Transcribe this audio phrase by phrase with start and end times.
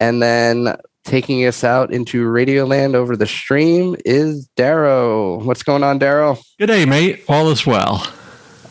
[0.00, 0.76] And then
[1.08, 5.42] taking us out into Radioland over the stream is Darrow.
[5.42, 6.36] What's going on, Darrow?
[6.58, 7.24] Good day, mate.
[7.28, 8.06] All is well.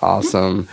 [0.03, 0.69] Awesome.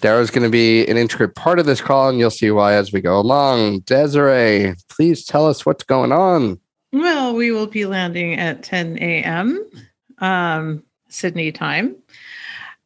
[0.00, 2.92] Darrow's going to be an intricate part of this call, and you'll see why as
[2.92, 3.80] we go along.
[3.80, 6.58] Desiree, please tell us what's going on.
[6.92, 9.70] Well, we will be landing at 10 a.m.
[10.18, 11.94] Um, Sydney time.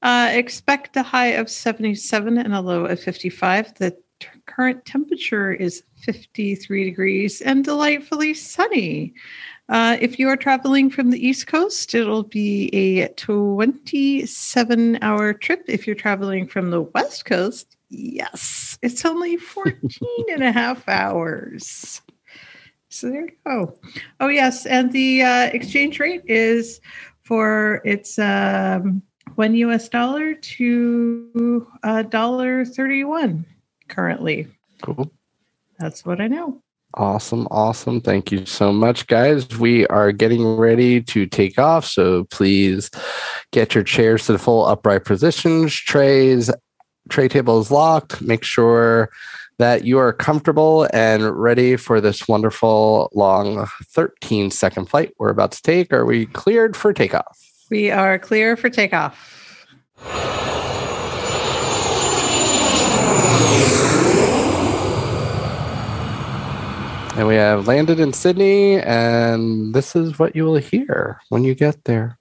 [0.03, 3.75] Uh, expect a high of 77 and a low of 55.
[3.77, 9.15] The t- current temperature is 53 degrees and delightfully sunny.
[9.69, 15.65] Uh, if you are traveling from the East Coast, it'll be a 27 hour trip.
[15.69, 19.81] If you're traveling from the West Coast, yes, it's only 14
[20.33, 22.01] and a half hours.
[22.89, 23.79] So there you go.
[24.21, 24.65] Oh, yes.
[24.65, 26.81] And the uh, exchange rate is
[27.23, 29.03] for it's um,
[29.35, 33.45] one US dollar to a dollar 31
[33.89, 34.49] currently.
[34.81, 35.13] Cool.
[35.79, 36.62] That's what I know.
[36.95, 37.47] Awesome.
[37.51, 38.01] Awesome.
[38.01, 39.59] Thank you so much, guys.
[39.59, 41.85] We are getting ready to take off.
[41.85, 42.91] So please
[43.53, 45.75] get your chairs to the full upright positions.
[45.75, 46.51] Trays,
[47.11, 48.23] tray table is locked.
[48.23, 49.11] Make sure
[49.58, 55.52] that you are comfortable and ready for this wonderful long 13 second flight we're about
[55.52, 55.92] to take.
[55.92, 57.39] Are we cleared for takeoff?
[57.70, 59.67] We are clear for takeoff.
[67.18, 71.52] And we have landed in Sydney, and this is what you will hear when you
[71.52, 72.17] get there.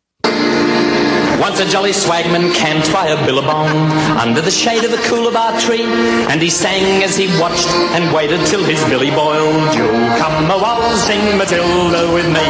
[1.37, 3.69] Once a jolly swagman camped by a billabong
[4.17, 5.83] under the shade of a coolabah tree,
[6.33, 9.69] and he sang as he watched and waited till his billy boiled.
[9.77, 12.41] You'll come a waltzing Matilda with me.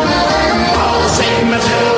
[0.71, 1.96] Waltzing Matilda,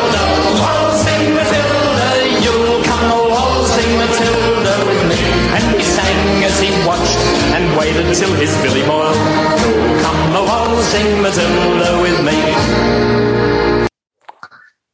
[8.03, 9.15] till his billy boiled.
[9.15, 13.87] You'll oh, come Matilda with me.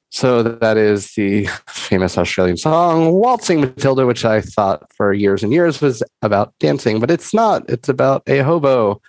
[0.09, 5.51] So that is the famous Australian song Waltzing Matilda, which I thought for years and
[5.51, 7.69] years was about dancing, but it's not.
[7.69, 9.01] It's about a hobo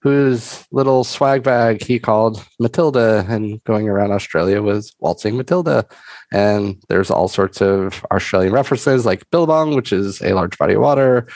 [0.00, 5.86] whose little swag bag he called Matilda and going around Australia was Waltzing Matilda.
[6.32, 10.82] And there's all sorts of Australian references like Billabong, which is a large body of
[10.82, 11.26] water.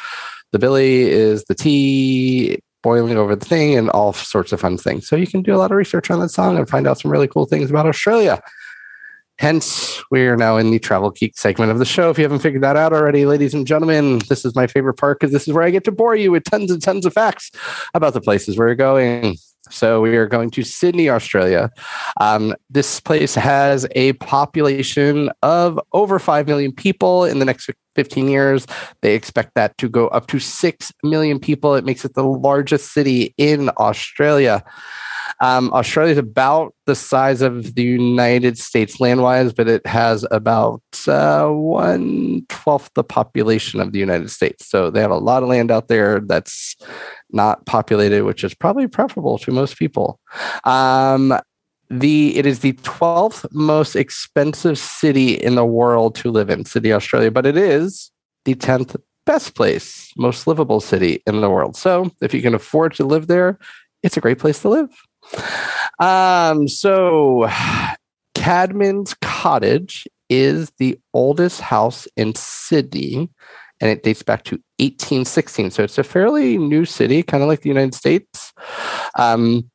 [0.53, 5.09] The Billy is the tea boiling over the thing and all sorts of fun things.
[5.09, 7.11] So you can do a lot of research on that song and find out some
[7.11, 8.41] really cool things about Australia.
[9.39, 12.11] Hence, we are now in the Travel Geek segment of the show.
[12.11, 15.19] If you haven't figured that out already, ladies and gentlemen, this is my favorite part
[15.19, 17.51] because this is where I get to bore you with tons and tons of facts
[17.95, 19.37] about the places we're going.
[19.71, 21.71] So, we are going to Sydney, Australia.
[22.21, 28.29] Um, this place has a population of over 5 million people in the next 15
[28.29, 28.67] years.
[29.03, 31.75] They expect that to go up to 6 million people.
[31.75, 34.65] It makes it the largest city in Australia.
[35.41, 40.83] Um, Australia is about the size of the United States land-wise, but it has about
[41.09, 44.69] uh, one twelfth the population of the United States.
[44.69, 46.77] So they have a lot of land out there that's
[47.33, 50.19] not populated, which is probably preferable to most people.
[50.65, 51.39] Um,
[51.91, 56.93] the it is the 12th most expensive city in the world to live in, Sydney,
[56.93, 58.11] Australia, but it is
[58.45, 58.97] the 10th
[59.27, 61.77] best place, most livable city in the world.
[61.77, 63.59] So if you can afford to live there,
[64.03, 64.91] it's a great place to live.
[66.01, 67.49] Um, so
[68.35, 73.29] Cadman's Cottage is the oldest house in Sydney,
[73.83, 75.73] and it dates back to 1816.
[75.73, 78.53] So it's a fairly new city, kind of like the United States.
[79.19, 79.69] Um,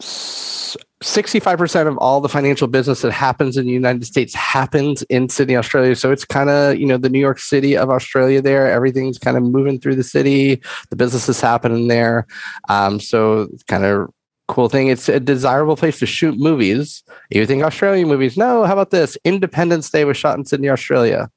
[0.00, 5.56] 65% of all the financial business that happens in the United States happens in Sydney,
[5.56, 5.94] Australia.
[5.94, 8.68] So it's kind of, you know, the New York City of Australia there.
[8.70, 10.60] Everything's kind of moving through the city.
[10.90, 12.26] The business is happening there.
[12.68, 14.10] Um, so it's kind of
[14.48, 14.88] cool thing.
[14.88, 17.04] It's a desirable place to shoot movies.
[17.30, 18.36] You think Australian movies?
[18.36, 18.64] No.
[18.64, 19.16] How about this?
[19.24, 21.30] Independence Day was shot in Sydney, Australia.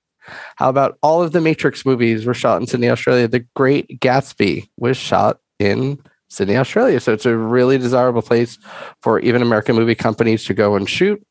[0.55, 3.27] How about all of the Matrix movies were shot in Sydney, Australia?
[3.27, 6.99] The Great Gatsby was shot in Sydney, Australia.
[6.99, 8.57] So it's a really desirable place
[9.01, 11.21] for even American movie companies to go and shoot.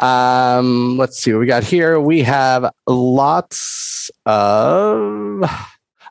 [0.00, 1.98] Um, let's see what we got here.
[2.00, 5.42] We have lots of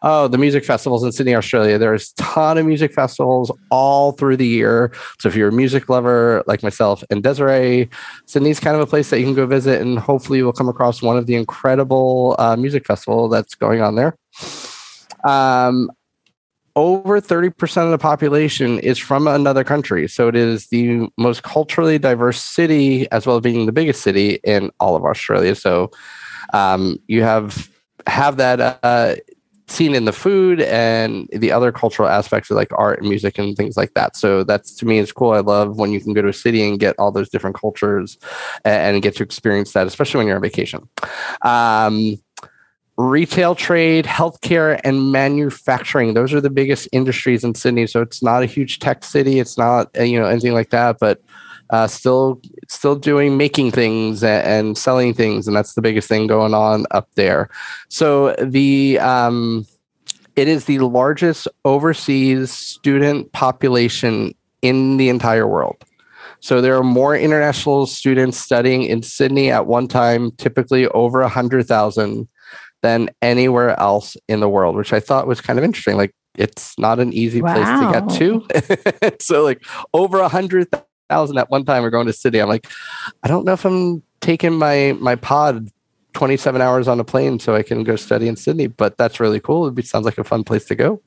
[0.01, 1.77] oh, the music festivals in Sydney, Australia.
[1.77, 4.91] There's a ton of music festivals all through the year.
[5.19, 7.89] So if you're a music lover like myself and Desiree,
[8.25, 10.69] Sydney's kind of a place that you can go visit, and hopefully you will come
[10.69, 14.17] across one of the incredible uh, music festival that's going on there.
[15.23, 15.89] Um,
[16.77, 20.07] over 30% of the population is from another country.
[20.07, 24.39] So it is the most culturally diverse city, as well as being the biggest city
[24.43, 25.55] in all of Australia.
[25.55, 25.89] So
[26.53, 27.69] um, you have
[28.05, 29.15] have that uh,
[29.67, 33.55] seen in the food and the other cultural aspects of like art and music and
[33.57, 34.15] things like that.
[34.15, 35.31] So that's to me is cool.
[35.31, 38.17] I love when you can go to a city and get all those different cultures
[38.63, 40.89] and, get to experience that, especially when you're on vacation.
[41.43, 42.17] Um,
[42.97, 46.15] retail trade, healthcare, and manufacturing.
[46.15, 47.85] Those are the biggest industries in Sydney.
[47.85, 49.39] So it's not a huge tech city.
[49.39, 51.21] It's not you know anything like that, but
[51.69, 56.27] uh, still still doing making things and, and, selling things, and that's the biggest thing
[56.27, 57.49] going on up there.
[57.89, 59.65] So the um,
[60.35, 65.83] it is the largest overseas student population in the entire world.
[66.39, 71.29] So there are more international students studying in Sydney at one time, typically over a
[71.29, 72.27] hundred thousand
[72.81, 75.97] than anywhere else in the world, which I thought was kind of interesting.
[75.97, 77.53] Like it's not an easy wow.
[77.53, 79.17] place to get to.
[79.19, 80.67] so like over a hundred
[81.09, 82.39] thousand at one time are going to Sydney.
[82.39, 82.67] I'm like,
[83.23, 85.69] I don't know if I'm taking my my pod
[86.13, 88.67] 27 hours on a plane so I can go study in Sydney.
[88.67, 89.67] But that's really cool.
[89.67, 91.01] It sounds like a fun place to go.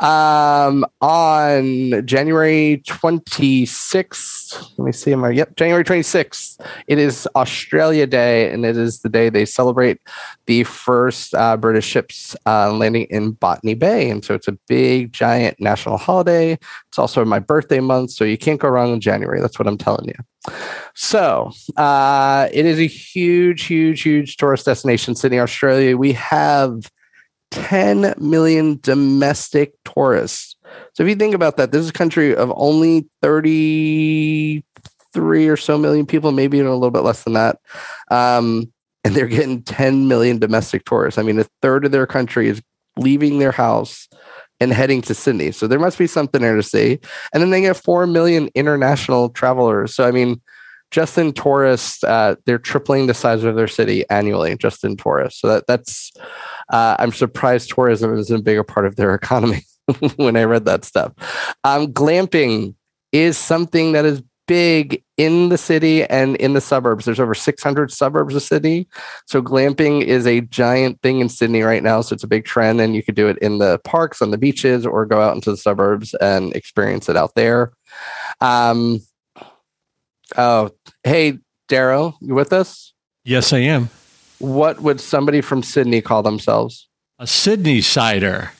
[0.00, 5.12] Um, on January 26th, let me see.
[5.12, 9.44] Am I, yep, January 26th, it is Australia Day, and it is the day they
[9.44, 9.98] celebrate
[10.46, 14.10] the first uh, British ships uh, landing in Botany Bay.
[14.10, 16.58] And so it's a big, giant national holiday.
[16.88, 19.40] It's also my birthday month, so you can't go wrong in January.
[19.40, 20.52] That's what I'm telling you.
[20.94, 25.96] So uh, it is a huge, huge, huge tourist destination, Sydney, Australia.
[25.96, 26.90] We have
[27.50, 30.56] 10 million domestic tourists.
[30.94, 35.78] So if you think about that, this is a country of only 33 or so
[35.78, 37.58] million people, maybe even a little bit less than that.
[38.10, 38.72] Um,
[39.04, 41.18] and they're getting 10 million domestic tourists.
[41.18, 42.62] I mean, a third of their country is
[42.96, 44.08] leaving their house
[44.60, 45.52] and heading to Sydney.
[45.52, 46.98] So there must be something there to see.
[47.32, 49.94] And then they get 4 million international travelers.
[49.94, 50.40] So, I mean,
[50.90, 55.40] just in tourists, uh, they're tripling the size of their city annually, just in tourists.
[55.40, 56.12] So that, that's,
[56.70, 59.62] uh, I'm surprised tourism isn't a bigger part of their economy
[60.16, 61.12] when I read that stuff.
[61.64, 62.74] Um, glamping
[63.12, 67.04] is something that is big in the city and in the suburbs.
[67.04, 68.88] There's over 600 suburbs of Sydney.
[69.26, 72.00] So glamping is a giant thing in Sydney right now.
[72.00, 74.38] So it's a big trend, and you could do it in the parks, on the
[74.38, 77.72] beaches, or go out into the suburbs and experience it out there.
[78.40, 78.98] Um,
[80.36, 80.70] oh,
[81.04, 81.38] hey,
[81.68, 82.92] Darrow, you with us?
[83.24, 83.90] Yes, I am.
[84.38, 86.88] What would somebody from Sydney call themselves?
[87.18, 88.50] A Sydneysider.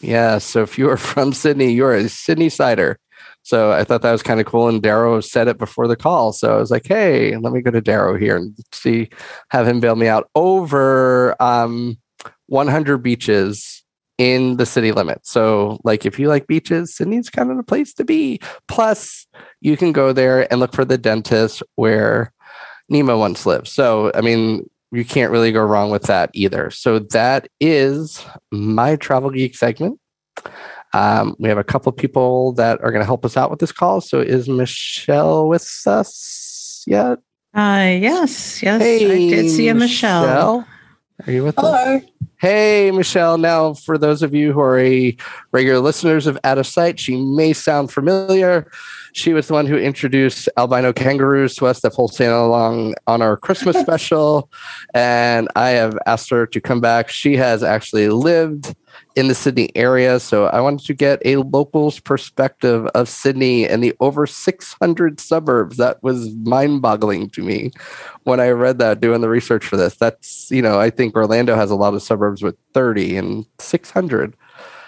[0.00, 0.38] Yeah.
[0.38, 2.96] So if you are from Sydney, you're a Sydneysider.
[3.42, 4.68] So I thought that was kind of cool.
[4.68, 6.32] And Darrow said it before the call.
[6.32, 9.08] So I was like, hey, let me go to Darrow here and see,
[9.50, 11.96] have him bail me out over um,
[12.46, 13.84] 100 beaches
[14.18, 15.30] in the city limits.
[15.30, 18.40] So, like, if you like beaches, Sydney's kind of the place to be.
[18.68, 19.26] Plus,
[19.60, 22.32] you can go there and look for the dentist where
[22.88, 23.68] Nemo once lived.
[23.68, 26.70] So, I mean, you can't really go wrong with that either.
[26.70, 30.00] So, that is my travel geek segment.
[30.92, 33.58] Um, we have a couple of people that are going to help us out with
[33.58, 34.00] this call.
[34.00, 37.18] So is Michelle with us yet?
[37.54, 38.80] Uh, yes, yes.
[38.80, 40.22] Hey, I did see a Michelle.
[40.22, 40.68] Michelle.
[41.24, 41.96] Are you with Hello.
[41.96, 42.02] us?
[42.38, 43.38] Hey, Michelle.
[43.38, 45.16] Now, for those of you who are a
[45.52, 48.70] regular listeners of Out of Sight, she may sound familiar.
[49.14, 53.38] She was the one who introduced albino kangaroos to us that wholesale along on our
[53.38, 54.50] Christmas special.
[54.92, 57.08] And I have asked her to come back.
[57.08, 58.74] She has actually lived
[59.16, 60.20] in the Sydney area.
[60.20, 65.78] So I wanted to get a local's perspective of Sydney and the over 600 suburbs.
[65.78, 67.72] That was mind boggling to me
[68.24, 69.96] when I read that doing the research for this.
[69.96, 74.36] That's, you know, I think Orlando has a lot of suburbs with 30 and 600.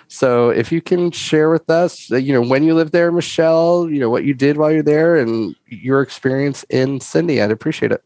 [0.09, 3.89] So if you can share with us, uh, you know, when you lived there, Michelle,
[3.91, 7.93] you know, what you did while you're there and your experience in Sydney, I'd appreciate
[7.93, 8.05] it.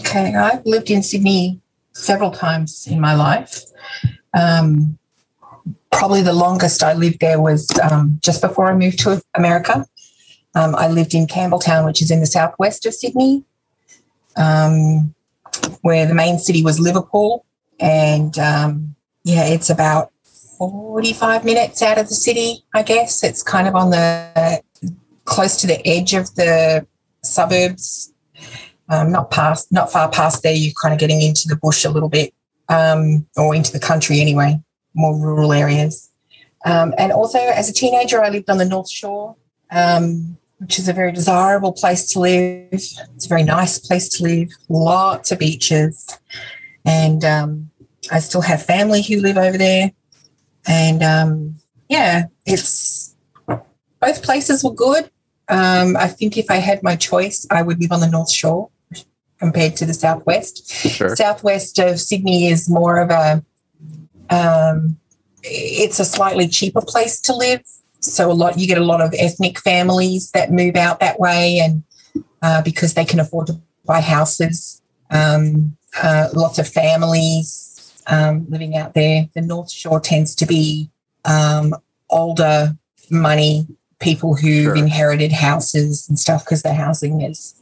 [0.00, 0.34] Okay.
[0.34, 1.60] I've lived in Sydney
[1.92, 3.62] several times in my life.
[4.36, 4.98] Um,
[5.94, 9.86] probably the longest I lived there was um, just before I moved to America.
[10.54, 13.44] Um, I lived in Campbelltown, which is in the southwest of Sydney,
[14.36, 15.14] um,
[15.82, 17.44] where the main city was Liverpool.
[17.80, 20.12] And um, yeah, it's about
[20.58, 23.24] 45 minutes out of the city, I guess.
[23.24, 24.62] It's kind of on the
[25.24, 26.86] close to the edge of the
[27.22, 28.12] suburbs.
[28.90, 30.52] Um, not past, not far past there.
[30.52, 32.34] You're kind of getting into the bush a little bit,
[32.68, 34.60] um, or into the country anyway,
[34.94, 36.10] more rural areas.
[36.64, 39.36] Um, and also, as a teenager, I lived on the North Shore,
[39.70, 42.68] um, which is a very desirable place to live.
[42.72, 44.48] It's a very nice place to live.
[44.68, 46.18] Lots of beaches,
[46.84, 47.70] and um,
[48.10, 49.92] I still have family who live over there.
[50.66, 51.56] And um,
[51.88, 53.14] yeah, it's
[53.46, 55.10] both places were good.
[55.48, 58.70] Um, I think if I had my choice, I would live on the North Shore
[59.38, 60.70] compared to the Southwest.
[60.70, 61.14] Sure.
[61.14, 63.44] Southwest of Sydney is more of a,
[64.30, 64.96] um,
[65.42, 67.62] it's a slightly cheaper place to live.
[68.00, 71.58] So a lot, you get a lot of ethnic families that move out that way,
[71.58, 71.82] and
[72.42, 78.76] uh, because they can afford to buy houses, um, uh, lots of families um, living
[78.76, 79.28] out there.
[79.34, 80.90] The North Shore tends to be
[81.24, 81.74] um,
[82.10, 82.76] older
[83.10, 83.66] money
[84.00, 84.76] people who've Sure.
[84.76, 87.54] inherited houses and stuff because the housing is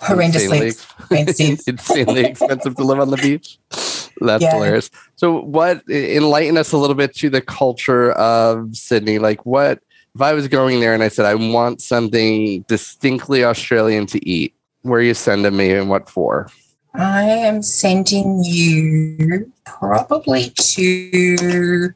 [0.00, 1.68] horrendously Insanely expensive.
[1.68, 3.58] insanely expensive to live on the beach.
[4.20, 4.54] That's Yeah.
[4.54, 4.90] hilarious.
[5.16, 9.18] So, what enlighten us a little bit to the culture of Sydney?
[9.18, 9.80] Like, what
[10.14, 14.54] if I was going there and I said I want something distinctly Australian to eat?
[14.82, 16.48] Where are you sending me and what for?
[16.94, 21.90] I am sending you probably to,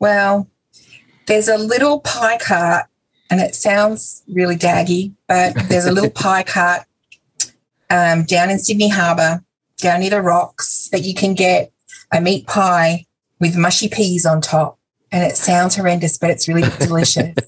[0.00, 0.48] well,
[1.26, 2.86] there's a little pie cart,
[3.30, 6.82] and it sounds really daggy, but there's a little pie cart
[7.90, 9.44] um, down in Sydney Harbour,
[9.78, 11.72] down near the rocks, that you can get
[12.12, 13.04] a meat pie
[13.40, 14.78] with mushy peas on top.
[15.10, 17.34] And it sounds horrendous, but it's really delicious.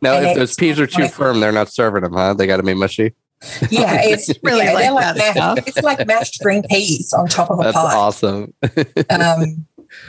[0.00, 2.34] Now, And if those peas are too firm, they're not serving them, huh?
[2.34, 3.14] They got to be mushy.
[3.70, 5.58] Yeah, it's Really yeah, like they're that mashed, stuff.
[5.66, 7.94] It's like mashed green peas on top of a That's pie.
[7.94, 8.54] awesome.
[9.10, 9.66] um,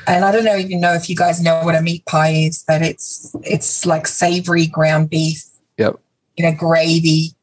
[0.08, 2.64] and I don't know even know if you guys know what a meat pie is,
[2.68, 5.44] but it's it's like savory ground beef
[5.78, 6.00] Yep.
[6.38, 7.34] in a gravy,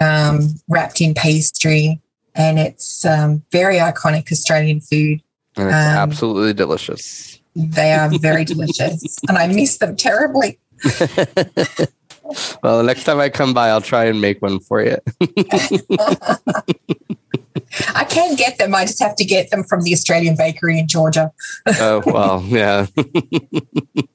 [0.00, 1.99] um, wrapped in pastry,
[2.34, 5.20] and it's um, very iconic Australian food.
[5.56, 7.40] And it's Um, absolutely delicious.
[7.56, 10.58] They are very delicious, and I miss them terribly.
[12.62, 14.98] Well, the next time I come by, I'll try and make one for you.
[17.94, 18.72] I can't get them.
[18.74, 21.32] I just have to get them from the Australian bakery in Georgia.
[21.66, 22.86] oh well yeah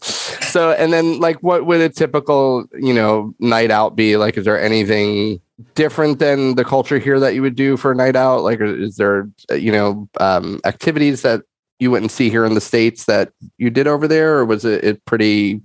[0.02, 4.46] so and then like what would a typical you know night out be like is
[4.46, 5.40] there anything
[5.76, 8.98] different than the culture here that you would do for a night out like is
[8.98, 11.42] there you know um activities that
[11.80, 14.84] you wouldn't see here in the states that you did over there or was it,
[14.84, 15.62] it pretty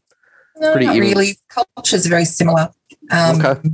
[0.61, 1.09] No, Pretty not even.
[1.09, 1.39] really.
[1.49, 2.69] Culture is very similar.
[3.11, 3.71] Um, Okay.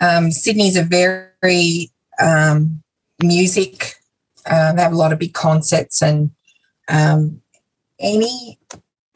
[0.00, 1.90] um, Sydney's a very
[2.22, 2.82] um,
[3.22, 3.94] music.
[4.46, 6.30] Uh, they have a lot of big concerts, and
[6.88, 7.40] um,
[7.98, 8.58] any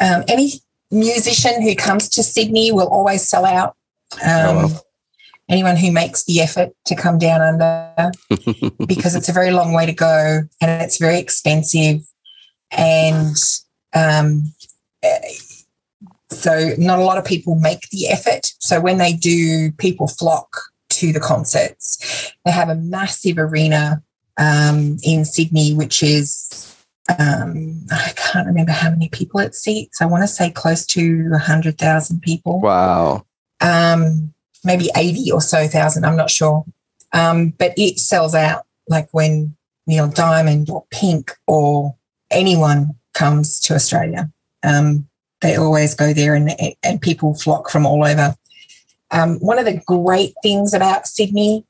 [0.00, 0.52] um, any
[0.90, 3.76] musician who comes to Sydney will always sell out.
[4.24, 4.80] Um, Oh, wow.
[5.48, 8.12] Anyone who makes the effort to come down under
[8.86, 12.00] because it's a very long way to go and it's very expensive.
[12.70, 13.36] And
[13.94, 14.52] um,
[16.30, 18.52] so not a lot of people make the effort.
[18.58, 20.56] So when they do people flock
[20.90, 22.32] to the concerts.
[22.44, 24.02] They have a massive arena
[24.36, 26.74] um, in sydney which is
[27.20, 30.02] um, i can't remember how many people it seats.
[30.02, 32.60] I want to say close to 100000 people.
[32.60, 33.26] Wow.
[33.60, 34.33] Um,
[34.64, 36.64] maybe 80 or so thousand, I'm not sure.
[37.12, 39.56] Um, but it sells out like when
[39.86, 41.94] Neil Diamond or Pink or
[42.30, 44.30] anyone comes to Australia.
[44.62, 45.06] Um,
[45.40, 46.50] they always go there and,
[46.82, 48.34] and people flock from all over.
[49.10, 51.64] Um, one of the great things about Sydney,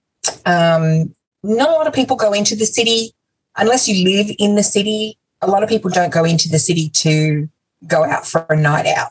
[0.46, 3.12] um, not a lot of people go into the city
[3.56, 5.18] unless you live in the city.
[5.42, 7.48] A lot of people don't go into the city to
[7.86, 9.10] go out for a night out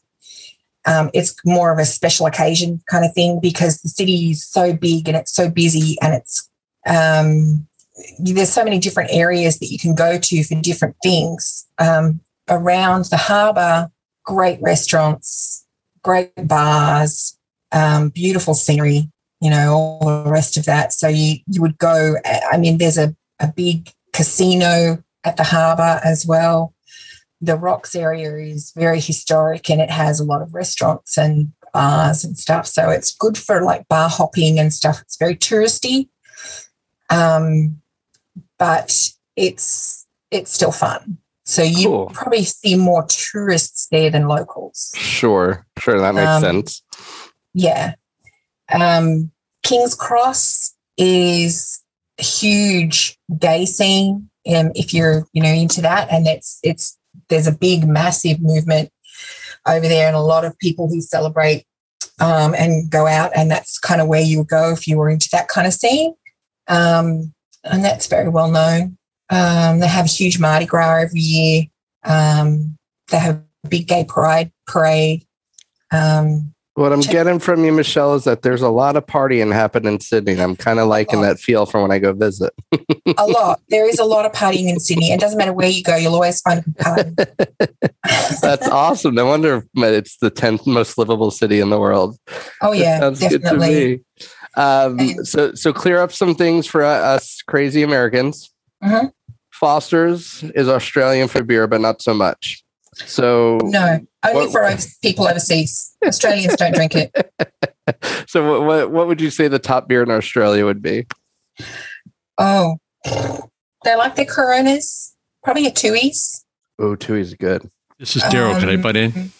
[0.85, 4.73] um, it's more of a special occasion kind of thing because the city is so
[4.73, 6.49] big and it's so busy and it's
[6.85, 7.67] um,
[8.19, 13.05] there's so many different areas that you can go to for different things um, around
[13.05, 13.89] the harbour
[14.25, 15.65] great restaurants
[16.03, 17.37] great bars
[17.71, 19.09] um, beautiful scenery
[19.43, 20.93] you know all the rest of that.
[20.93, 22.15] So you you would go
[22.51, 26.72] i mean there's a, a big casino at the harbour as well
[27.43, 32.23] the rocks area is very historic and it has a lot of restaurants and bars
[32.23, 32.65] and stuff.
[32.65, 35.01] So it's good for like bar hopping and stuff.
[35.01, 36.07] It's very touristy.
[37.09, 37.81] Um,
[38.57, 38.93] but
[39.35, 41.17] it's it's still fun.
[41.45, 42.05] So you Cool.
[42.13, 44.91] probably see more tourists there than locals.
[44.95, 45.65] Sure.
[45.79, 46.81] Sure that makes Um, sense.
[47.53, 47.95] yeah.
[48.71, 49.31] Um,
[49.63, 51.81] King's Cross is
[52.19, 54.29] a huge gay scene.
[54.47, 56.97] Um, if you're, you know, into that, and it's it's
[57.33, 58.89] there's a big, massive movement
[59.67, 61.65] over there, and a lot of people who celebrate
[62.19, 65.09] um, and go out, and that's kind of where you would go if you were
[65.09, 66.13] into that kind of scene.
[66.67, 68.97] Um, and that's very well known.
[69.29, 71.63] Um, they have a huge Mardi Gras every year.
[72.03, 72.77] Um,
[73.09, 75.25] they have a big gay pride parade.
[75.91, 79.93] Um, What I'm getting from you, Michelle, is that there's a lot of partying happening
[79.93, 80.41] in Sydney.
[80.41, 82.51] I'm kind of liking that feel from when I go visit.
[83.15, 83.61] a lot.
[83.69, 85.11] There is a lot of partying in Sydney.
[85.11, 87.11] It doesn't matter where you go, you'll always find a party.
[88.41, 89.13] That's awesome.
[89.13, 92.17] No wonder if it's the 10th most livable city in the world.
[92.61, 94.01] Oh yeah, sounds good to definitely.
[94.57, 98.51] Um, And- so, so clear up some things for us crazy Americans.
[98.83, 99.11] Mhm.
[99.51, 102.62] Foster's is Australian for beer, but not so much.
[102.93, 105.95] So, No, only What- for people overseas.
[106.05, 107.11] Australians don't drink it.
[108.27, 111.05] so what, what, what would you say the top beer in Australia would be?
[112.37, 112.77] Oh,
[113.83, 115.15] they like their Coronas.
[115.43, 116.43] Probably a Tooheys.
[116.79, 117.69] Oh, Tooheys good.
[117.99, 118.59] This is Daryl.
[118.59, 119.31] Can I Um, butt in?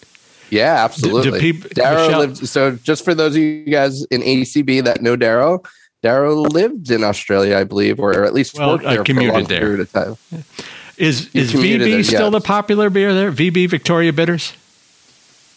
[0.50, 1.40] Yeah, absolutely.
[1.40, 2.48] do peop- Darrow Michelle- lived.
[2.48, 5.66] So, just for those of you guys in ACB that know Daryl,
[6.04, 9.06] Daryl lived in Australia, I believe, or at least Well, worked I there for a
[9.06, 9.60] commuted long there.
[9.62, 10.18] period of time.
[11.04, 12.32] Is you is VB there, still yes.
[12.32, 13.32] the popular beer there?
[13.32, 14.54] VB Victoria Bitters.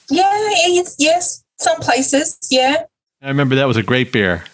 [0.09, 2.39] Yeah, it's, yes, some places.
[2.51, 2.85] Yeah,
[3.23, 4.45] I remember that was a great beer.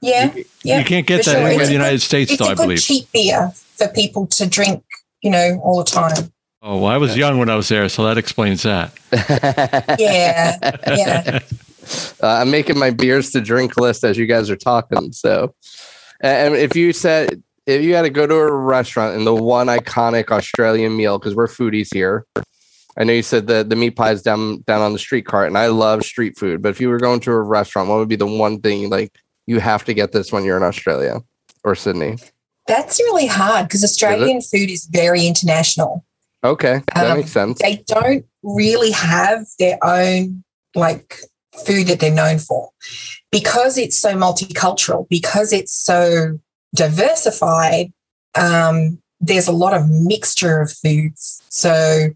[0.00, 0.78] yeah, yeah.
[0.78, 1.46] you can't get for that sure.
[1.46, 2.48] anywhere in the United good- States, It's though.
[2.48, 2.82] a I good believe.
[2.82, 4.82] cheap beer for people to drink,
[5.22, 6.32] you know, all the time.
[6.62, 8.92] Oh, well, I was young when I was there, so that explains that.
[9.98, 10.56] Yeah,
[10.88, 11.38] yeah.
[12.20, 15.12] Uh, I'm making my beers to drink list as you guys are talking.
[15.12, 15.54] So,
[16.20, 19.66] and if you said if you had to go to a restaurant and the one
[19.66, 22.24] iconic Australian meal, because we're foodies here.
[22.98, 25.58] I know you said the the meat pies down down on the street cart, and
[25.58, 26.62] I love street food.
[26.62, 29.12] But if you were going to a restaurant, what would be the one thing like
[29.46, 31.20] you have to get this when you're in Australia
[31.62, 32.16] or Sydney?
[32.66, 36.04] That's really hard because Australian food is very international.
[36.42, 37.58] Okay, that Um, makes sense.
[37.60, 40.42] They don't really have their own
[40.74, 41.18] like
[41.66, 42.70] food that they're known for
[43.30, 46.38] because it's so multicultural, because it's so
[46.74, 47.92] diversified.
[48.34, 51.42] Um, there's a lot of mixture of foods.
[51.48, 52.10] So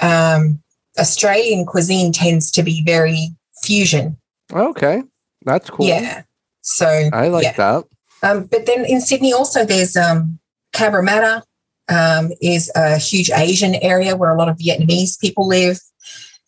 [0.00, 0.62] um,
[0.98, 3.28] Australian cuisine tends to be very
[3.62, 4.16] fusion.
[4.52, 5.02] Okay,
[5.44, 5.86] that's cool.
[5.86, 6.22] Yeah.
[6.62, 7.52] So I like yeah.
[7.52, 7.84] that.
[8.22, 10.38] Um, but then in Sydney also there's um,
[10.74, 11.42] Cabramatta
[11.88, 15.78] um, is a huge Asian area where a lot of Vietnamese people live.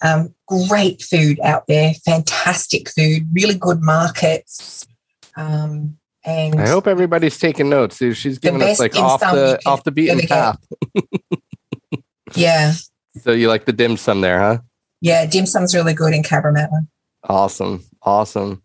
[0.03, 4.87] Um, great food out there, fantastic food, really good markets.
[5.37, 5.96] Um,
[6.27, 7.99] and I hope everybody's taking notes.
[7.99, 8.17] dude.
[8.17, 10.59] She's giving us like off the off the beaten path.
[12.35, 12.73] yeah,
[13.23, 14.59] So you like the dim sum there, huh?
[15.01, 16.87] yeah, dim sum's really good in Cabramatta.
[17.25, 17.83] Awesome.
[18.03, 18.62] Awesome.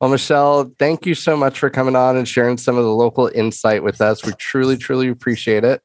[0.00, 3.28] Well, Michelle, thank you so much for coming on and sharing some of the local
[3.34, 4.24] insight with us.
[4.24, 5.80] We truly, truly appreciate it.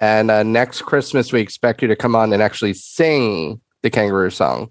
[0.00, 4.30] And uh, next Christmas, we expect you to come on and actually sing the kangaroo
[4.30, 4.70] song.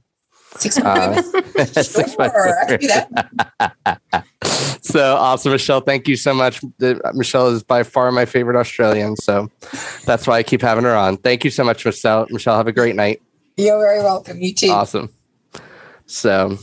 [0.57, 1.21] Six Uh,
[1.83, 3.99] sure, do that.
[4.81, 5.81] so awesome, Michelle.
[5.81, 6.61] Thank you so much.
[6.77, 9.15] The- Michelle is by far my favorite Australian.
[9.17, 9.49] So
[10.05, 11.17] that's why I keep having her on.
[11.17, 12.27] Thank you so much, Michelle.
[12.29, 13.21] Michelle, have a great night.
[13.57, 14.39] You're very welcome.
[14.41, 14.69] You too.
[14.69, 15.09] Awesome.
[16.05, 16.57] So,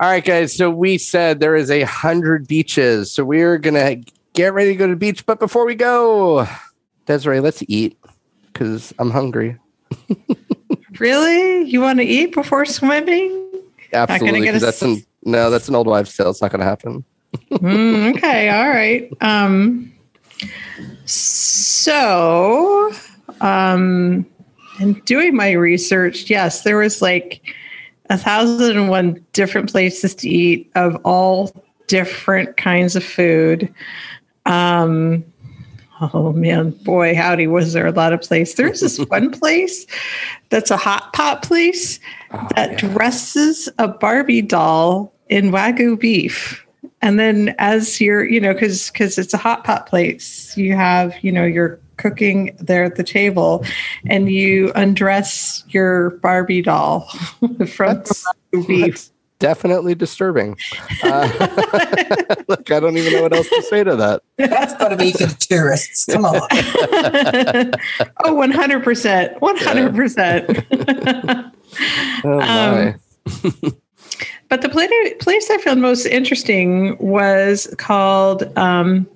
[0.00, 0.54] all right, guys.
[0.54, 3.10] So we said there is a hundred beaches.
[3.12, 3.96] So we're gonna
[4.34, 5.24] get ready to go to the beach.
[5.26, 6.46] But before we go,
[7.06, 7.98] Desiree, let's eat
[8.52, 9.58] because I'm hungry.
[10.98, 11.62] Really?
[11.70, 13.50] You want to eat before swimming?
[13.94, 15.50] Absolutely, get 'cause a that's an no.
[15.50, 16.30] That's an old wives' tale.
[16.30, 17.04] It's not gonna happen.
[17.50, 19.10] Mm, okay, all right.
[19.22, 19.90] Um,
[21.06, 22.92] so,
[23.40, 24.26] um,
[24.80, 27.40] in doing my research, yes, there was like
[28.10, 33.72] a thousand and one different places to eat of all different kinds of food.
[34.46, 35.24] Um,
[36.00, 38.54] oh man, boy, howdy, was there a lot of place?
[38.54, 39.86] There's this one place
[40.50, 42.00] that's a hot pot place
[42.32, 46.64] Oh, that dresses a Barbie doll in Wagyu beef.
[47.00, 51.14] And then as you're, you know, because because it's a hot pot place, you have,
[51.22, 53.64] you know, you're cooking there at the table
[54.06, 57.00] and you undress your Barbie doll
[57.66, 58.92] from That's- Wagyu beef.
[58.92, 60.56] That's definitely disturbing.
[61.02, 61.26] Uh,
[62.48, 64.22] look, I don't even know what else to say to that.
[64.36, 66.04] That's got to be for the tourists.
[66.04, 66.34] Come on.
[68.24, 69.38] oh, 100%.
[69.40, 71.52] 100%.
[72.24, 72.94] Oh my.
[74.48, 74.68] But the
[75.20, 79.06] place I found most interesting was called um,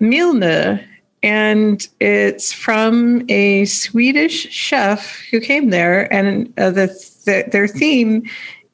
[0.00, 0.80] Milne,
[1.22, 6.86] and it's from a Swedish chef who came there, and uh, the,
[7.24, 8.22] the their theme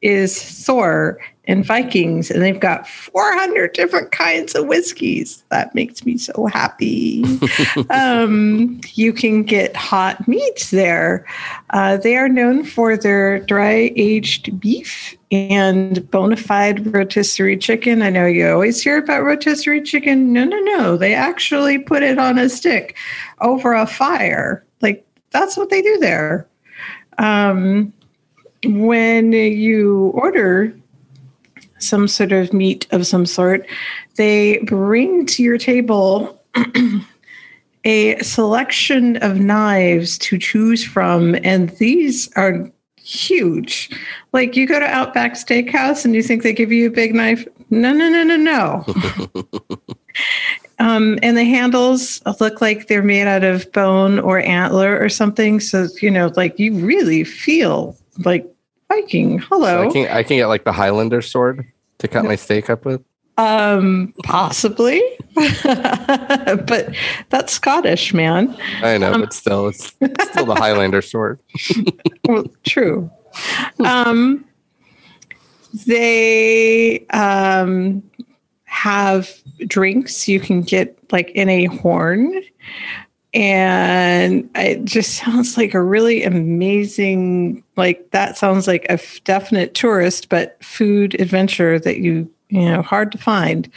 [0.02, 5.42] is Thor and Vikings, and they've got 400 different kinds of whiskeys.
[5.50, 7.24] That makes me so happy.
[7.90, 11.26] um, you can get hot meats there.
[11.70, 18.02] Uh, they are known for their dry aged beef and bona fide rotisserie chicken.
[18.02, 20.32] I know you always hear about rotisserie chicken.
[20.32, 20.96] No, no, no.
[20.96, 22.96] They actually put it on a stick
[23.40, 24.64] over a fire.
[24.80, 26.46] Like that's what they do there.
[27.18, 27.92] Um,
[28.64, 30.72] when you order
[31.82, 33.66] some sort of meat of some sort,
[34.16, 36.40] they bring to your table
[37.84, 43.90] a selection of knives to choose from, and these are huge.
[44.32, 47.46] Like you go to Outback Steakhouse and you think they give you a big knife.
[47.70, 48.84] No, no, no, no, no.
[50.78, 55.58] um, and the handles look like they're made out of bone or antler or something.
[55.58, 58.46] So, you know, like you really feel like
[58.88, 59.38] Viking.
[59.38, 59.84] Hello.
[59.84, 61.66] So I can I can get like the Highlander sword
[62.02, 63.02] to cut my steak up with.
[63.38, 65.02] Um, possibly,
[65.34, 66.94] but
[67.30, 68.54] that's Scottish, man.
[68.82, 71.40] I know, Um, but still, it's, it's still the Highlander sword.
[72.28, 73.10] Well, true.
[73.84, 74.44] Um,
[75.86, 78.02] they um,
[78.64, 79.28] have
[79.66, 82.42] drinks you can get like in a horn.
[83.34, 89.74] And it just sounds like a really amazing, like that sounds like a f- definite
[89.74, 93.70] tourist, but food adventure that you, you know, hard to find.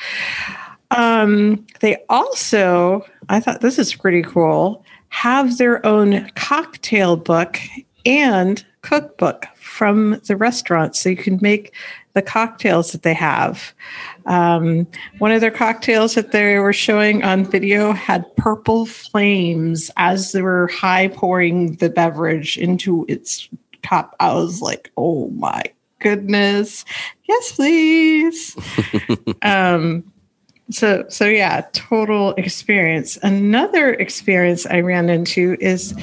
[0.91, 7.57] Um, they also, I thought this is pretty cool, have their own cocktail book
[8.05, 11.73] and cookbook from the restaurant so you can make
[12.15, 13.73] the cocktails that they have.
[14.25, 14.87] Um,
[15.19, 20.41] one of their cocktails that they were showing on video had purple flames as they
[20.41, 23.47] were high pouring the beverage into its
[23.83, 24.15] cup.
[24.19, 25.61] I was like, oh my
[25.99, 26.85] goodness.
[27.27, 28.55] Yes, please.
[29.43, 30.03] um,
[30.71, 35.93] so so yeah total experience another experience i ran into is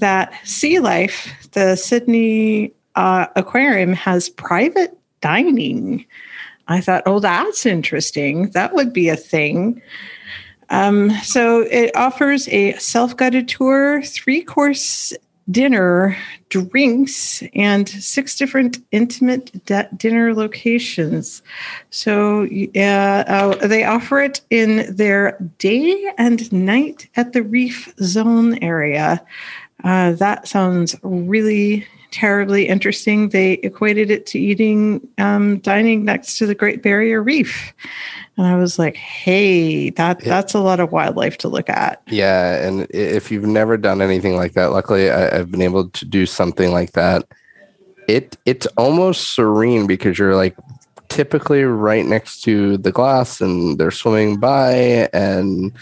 [0.00, 6.04] that sea life the sydney uh, aquarium has private dining.
[6.68, 8.50] I thought oh that's interesting.
[8.50, 9.80] That would be a thing.
[10.70, 15.14] Um, so it offers a self-guided tour three course
[15.50, 16.14] dinner
[16.50, 21.42] drinks and six different intimate de- dinner locations.
[21.90, 28.58] So uh, uh, they offer it in their day and night at the reef zone
[28.62, 29.24] area.
[29.84, 33.28] Uh, that sounds really terribly interesting.
[33.28, 37.72] They equated it to eating, um, dining next to the Great Barrier Reef.
[38.36, 42.02] And I was like, hey, that, that's a lot of wildlife to look at.
[42.06, 46.04] Yeah, and if you've never done anything like that, luckily I, I've been able to
[46.04, 47.26] do something like that.
[48.06, 50.56] It it's almost serene because you're like
[51.08, 55.72] typically right next to the glass and they're swimming by, and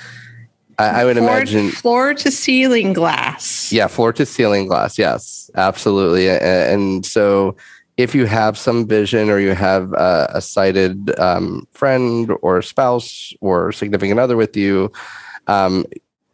[0.78, 3.72] I, I would floor, imagine floor to ceiling glass.
[3.72, 4.98] Yeah, floor to ceiling glass.
[4.98, 6.26] Yes, absolutely.
[6.28, 7.56] A- And so,
[7.96, 13.32] if you have some vision or you have a, a sighted um, friend or spouse
[13.40, 14.92] or significant other with you,
[15.46, 15.86] um,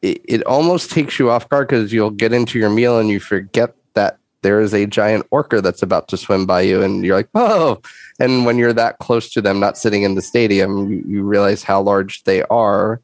[0.02, 3.20] it, it almost takes you off guard because you'll get into your meal and you
[3.20, 7.14] forget that there is a giant orca that's about to swim by you, and you're
[7.14, 7.81] like, oh.
[8.18, 11.62] And when you're that close to them, not sitting in the stadium, you, you realize
[11.62, 13.00] how large they are.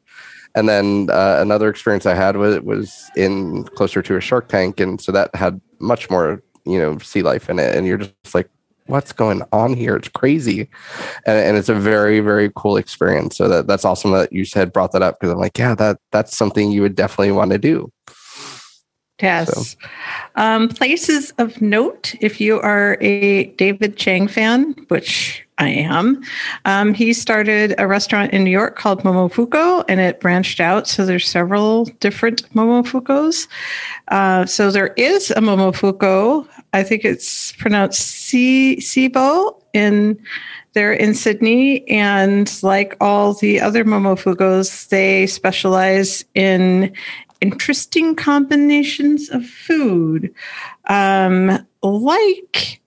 [0.59, 4.81] And then uh, another experience I had was was in closer to a shark tank,
[4.81, 8.35] and so that had much more you know sea life in it, and you're just
[8.35, 8.49] like,
[8.87, 9.95] what's going on here?
[9.95, 10.69] It's crazy,
[11.25, 13.37] and, and it's a very very cool experience.
[13.37, 15.99] So that that's awesome that you said brought that up because I'm like, yeah, that
[16.11, 17.89] that's something you would definitely want to do.
[19.21, 19.77] Yes.
[20.35, 26.23] Um, places of note, if you are a David Chang fan, which I am,
[26.65, 30.87] um, he started a restaurant in New York called Momofuku and it branched out.
[30.87, 33.47] So there's several different Momofukos.
[34.07, 36.47] Uh, so there is a Momofuku.
[36.73, 40.17] I think it's pronounced Si- Sibo in
[40.73, 46.93] they're in Sydney, and like all the other Momofugos, they specialize in
[47.41, 50.33] interesting combinations of food,
[50.85, 52.78] um, like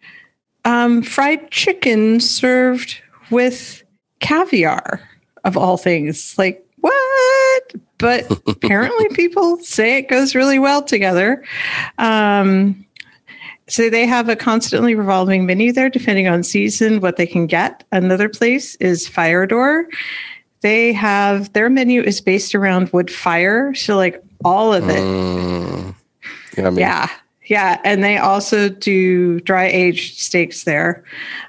[0.65, 3.83] um, fried chicken served with
[4.21, 5.01] caviar,
[5.45, 6.37] of all things.
[6.39, 7.75] Like, what?
[7.99, 11.45] But apparently, people say it goes really well together.
[11.99, 12.87] Um,
[13.69, 17.85] so they have a constantly revolving menu there, depending on season, what they can get.
[17.93, 19.89] Another place is Fire Door.
[20.61, 25.95] They have their menu is based around wood fire, so like all of it Mm,
[26.57, 26.79] yeah, I mean,
[27.53, 31.05] yeah Yeah, and they also do dry aged steaks there.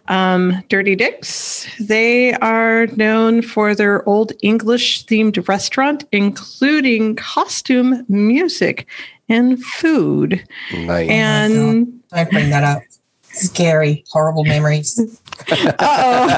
[0.10, 8.86] Um, Dirty Dicks, they are known for their old English themed restaurant, including costume, music,
[9.30, 10.46] and food.
[10.74, 11.10] Nice.
[11.10, 12.82] And Don't bring that up.
[13.22, 15.00] Scary, horrible memories.
[15.52, 16.28] uh-oh.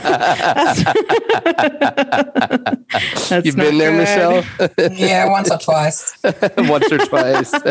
[3.30, 3.98] That's You've been there, good.
[3.98, 4.44] Michelle?
[4.92, 6.18] Yeah, once or twice.
[6.58, 7.54] Once or twice.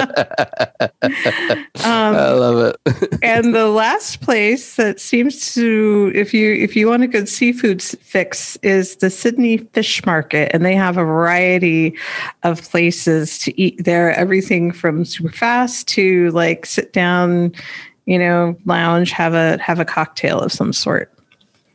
[1.85, 3.19] Um, I love it.
[3.23, 7.83] and the last place that seems to if you if you want a good seafood
[7.83, 11.95] fix is the sydney fish market and they have a variety
[12.43, 17.53] of places to eat there everything from super fast to like sit down
[18.07, 21.13] you know lounge have a have a cocktail of some sort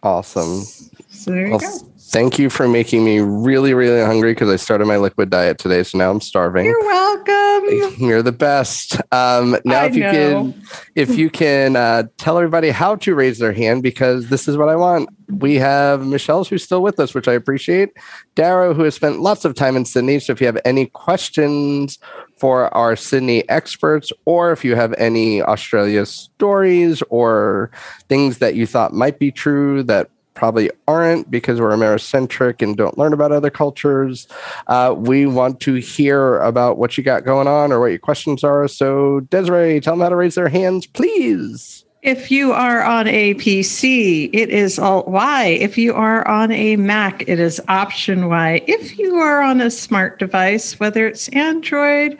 [0.03, 0.61] Awesome.
[1.09, 4.55] so there you Well, go thank you for making me really, really hungry because I
[4.55, 5.83] started my liquid diet today.
[5.83, 6.65] So now I'm starving.
[6.65, 7.29] you're welcome
[7.99, 8.95] You're the best.
[9.13, 10.11] Um, now, I if you know.
[10.11, 10.63] can,
[10.95, 14.69] if you can uh, tell everybody how to raise their hand, because this is what
[14.69, 15.09] I want.
[15.27, 17.89] We have Michelle's who's still with us, which I appreciate.
[18.35, 20.19] Darrow, who has spent lots of time in Sydney.
[20.19, 21.99] So, if you have any questions
[22.39, 27.69] for our Sydney experts, or if you have any Australia stories or
[28.07, 32.97] things that you thought might be true that probably aren't because we're Americentric and don't
[32.97, 34.25] learn about other cultures.
[34.67, 38.41] Uh, we want to hear about what you got going on or what your questions
[38.41, 38.65] are.
[38.69, 41.83] So, Desiree, tell them how to raise their hands, please.
[42.01, 45.47] If you are on a PC, it is Alt Y.
[45.59, 48.61] If you are on a Mac, it is Option Y.
[48.67, 52.17] If you are on a smart device, whether it's Android,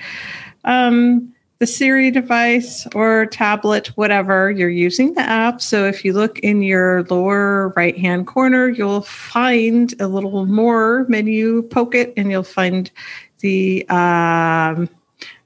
[0.65, 5.62] um, the Siri device, or tablet, whatever, you're using the app.
[5.62, 11.06] So if you look in your lower right hand corner, you'll find a little more
[11.08, 12.92] menu, poke it, and you'll find
[13.39, 14.89] the um,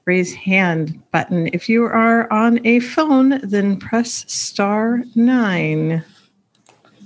[0.05, 1.49] raise hand button.
[1.53, 6.03] If you are on a phone, then press star nine.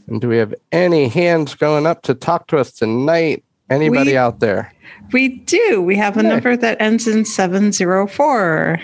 [0.07, 3.43] And do we have any hands going up to talk to us tonight?
[3.69, 4.71] Anybody We- out there?
[5.11, 5.81] We do.
[5.81, 6.29] We have a Okay.
[6.29, 8.79] number that ends in 704.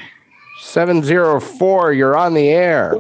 [0.62, 2.96] 704, you're on the air.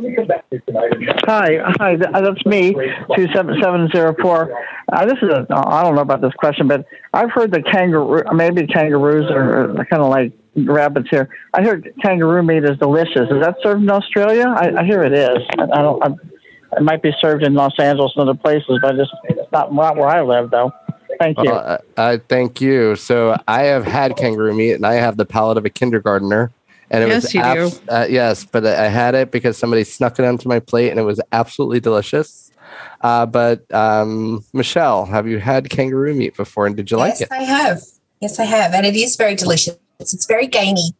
[1.25, 2.73] Hi, hi, that's me,
[3.15, 4.51] two seven seven zero four.
[4.91, 8.23] Uh, this is a, I don't know about this question, but I've heard that kangaroo,
[8.33, 11.29] maybe kangaroos are, are kind of like rabbits here.
[11.53, 13.29] I heard kangaroo meat is delicious.
[13.29, 14.45] Is that served in Australia?
[14.47, 15.37] I, I hear it is.
[15.57, 16.03] I, I don't.
[16.03, 16.15] I,
[16.77, 19.95] it might be served in Los Angeles and other places, but it's it's not not
[19.95, 20.71] where I live, though.
[21.19, 21.51] Thank you.
[21.51, 22.95] Well, I, I thank you.
[22.95, 26.51] So I have had kangaroo meat, and I have the palate of a kindergartner.
[26.89, 27.71] And it Yes, was you do.
[27.89, 31.03] Uh, yes, but I had it because somebody snuck it onto my plate, and it
[31.03, 32.51] was absolutely delicious.
[33.01, 37.21] Uh, but um, Michelle, have you had kangaroo meat before, and did you like it?
[37.21, 37.31] yes, it?
[37.31, 37.81] I have.
[38.19, 38.73] Yes, I have.
[38.73, 39.77] And it is very delicious.
[40.11, 40.91] It's very gamey.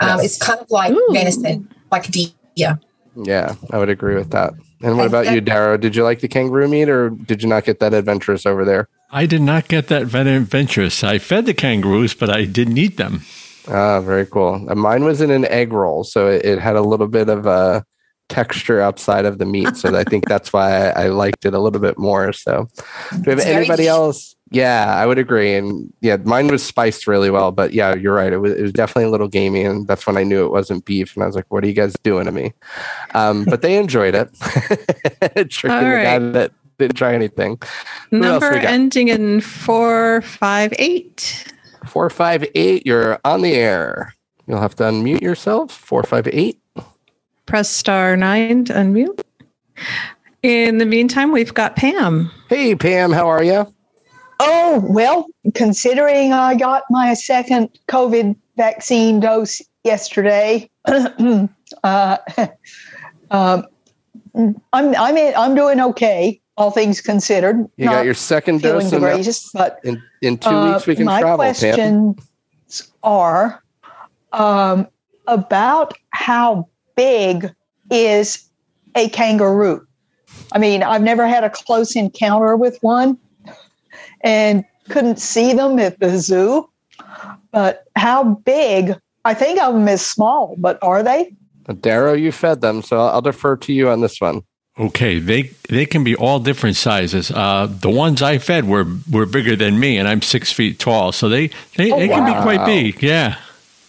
[0.00, 0.24] Um, Yes.
[0.24, 1.08] It's kind of like Ooh.
[1.12, 2.78] venison, like a deer.
[3.16, 4.52] Yeah, I would agree with that.
[4.82, 5.76] And what about you, Darrow?
[5.76, 8.88] Did you like the kangaroo meat, or did you not get that adventurous over there?
[9.10, 11.04] I did not get that ven- adventurous.
[11.04, 13.22] I fed the kangaroos, but I didn't eat them.
[13.68, 14.64] Ah, very cool.
[14.68, 17.46] Uh, Mine was in an egg roll, so it, it had a little bit of
[17.46, 17.84] a
[18.28, 19.76] texture outside of the meat.
[19.76, 22.32] So I think that's why I, I liked it a little bit more.
[22.32, 22.66] So,
[23.12, 24.34] do we have It's anybody else?
[24.52, 25.54] Yeah, I would agree.
[25.54, 27.52] And yeah, mine was spiced really well.
[27.52, 28.32] But yeah, you're right.
[28.32, 30.84] It was, it was definitely a little gamey, and that's when I knew it wasn't
[30.84, 31.14] beef.
[31.14, 32.52] And I was like, "What are you guys doing to me?"
[33.14, 34.32] Um, but they enjoyed it.
[35.50, 37.60] Tricking All the guy that didn't try anything.
[38.10, 41.52] Number ending in 458.
[41.86, 42.86] Four five eight.
[42.86, 44.14] You're on the air.
[44.46, 45.72] You'll have to unmute yourself.
[45.72, 46.60] Four five eight.
[47.46, 49.20] Press star nine to unmute.
[50.42, 52.30] In the meantime, we've got Pam.
[52.48, 53.72] Hey Pam, how are you?
[54.44, 61.48] Oh, well, considering I got my second COVID vaccine dose yesterday, uh,
[63.30, 63.66] um,
[64.34, 67.68] I'm I'm in, I'm doing okay, all things considered.
[67.76, 71.04] You got your second dose the greatest, but in, in two uh, weeks we can
[71.04, 71.54] my travel, Pam.
[71.54, 73.62] questions are
[74.32, 74.88] um,
[75.28, 77.54] about how big
[77.90, 78.48] is
[78.96, 79.86] a kangaroo?
[80.52, 83.18] I mean, I've never had a close encounter with one
[84.22, 86.68] and couldn't see them at the zoo.
[87.50, 88.94] But how big?
[89.24, 91.34] I think of them as small, but are they?
[91.80, 94.42] Darrow, you fed them, so I'll, I'll defer to you on this one.
[94.78, 97.30] Okay, they they can be all different sizes.
[97.30, 101.12] Uh, the ones I fed were were bigger than me, and I'm six feet tall,
[101.12, 103.02] so they they, Oh, they can be quite big.
[103.02, 103.36] Yeah,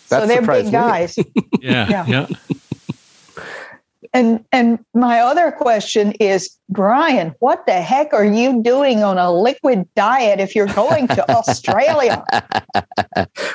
[0.09, 0.71] That so they're big me.
[0.71, 1.17] guys.
[1.61, 2.05] yeah, Yeah.
[2.07, 2.27] yeah.
[4.13, 9.31] And and my other question is, Brian, what the heck are you doing on a
[9.31, 12.23] liquid diet if you're going to Australia?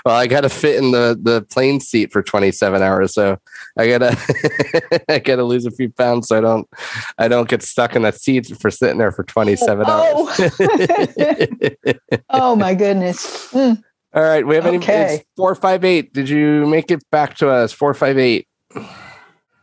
[0.04, 3.38] well, I got to fit in the the plane seat for 27 hours, so
[3.78, 6.68] I gotta I gotta lose a few pounds so I don't
[7.18, 10.28] I don't get stuck in that seat for sitting there for 27 Oh.
[10.28, 10.50] hours.
[12.30, 13.52] oh my goodness.
[13.52, 13.82] Mm.
[14.14, 15.22] All right, we have any Okay.
[15.60, 16.12] five eight.
[16.12, 17.72] Did you make it back to us?
[17.72, 18.46] Four five eight.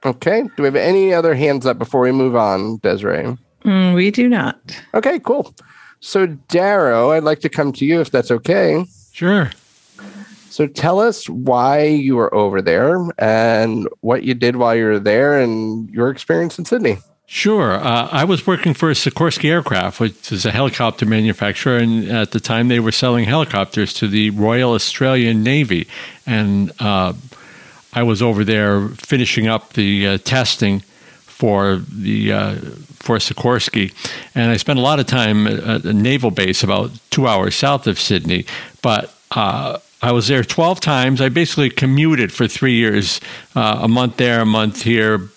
[0.05, 0.43] Okay.
[0.55, 3.37] Do we have any other hands up before we move on, Desiree?
[3.63, 4.59] Mm, we do not.
[4.93, 5.53] Okay, cool.
[5.99, 8.85] So Darrow, I'd like to come to you if that's okay.
[9.11, 9.49] Sure.
[10.49, 14.99] So tell us why you were over there and what you did while you were
[14.99, 16.99] there and your experience in Sydney.
[17.27, 17.73] Sure.
[17.73, 22.39] Uh, I was working for Sikorsky Aircraft, which is a helicopter manufacturer, and at the
[22.39, 25.87] time they were selling helicopters to the Royal Australian Navy,
[26.27, 27.13] and uh,
[27.95, 32.55] I was over there finishing up the uh, testing for the uh,
[32.99, 33.93] for Sikorsky,
[34.35, 37.87] and I spent a lot of time at a naval base about two hours south
[37.87, 38.45] of Sydney,
[38.81, 39.11] but.
[39.31, 41.19] Uh, I was there 12 times.
[41.19, 43.19] I basically commuted for three years,
[43.55, 45.29] uh, a month there, a month here,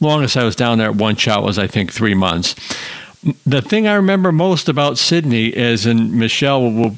[0.00, 2.54] longest I was down there at one shot was I think three months.
[3.44, 6.96] The thing I remember most about Sydney is, and Michelle will,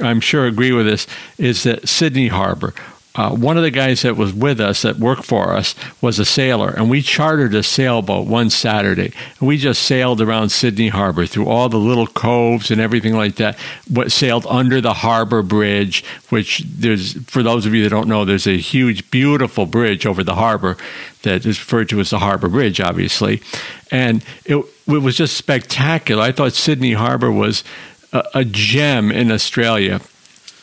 [0.00, 2.74] I'm sure, agree with this, is that Sydney Harbor.
[3.16, 6.24] Uh, one of the guys that was with us that worked for us was a
[6.24, 9.12] sailor, and we chartered a sailboat one Saturday.
[9.40, 13.34] And we just sailed around Sydney Harbor through all the little coves and everything like
[13.36, 13.58] that.
[13.88, 18.24] What sailed under the harbor bridge, which there's for those of you that don't know,
[18.24, 20.76] there's a huge, beautiful bridge over the harbor
[21.22, 23.42] that is referred to as the Harbor Bridge, obviously,
[23.90, 26.22] and it it was just spectacular.
[26.22, 27.64] I thought Sydney Harbor was
[28.12, 30.00] a, a gem in Australia.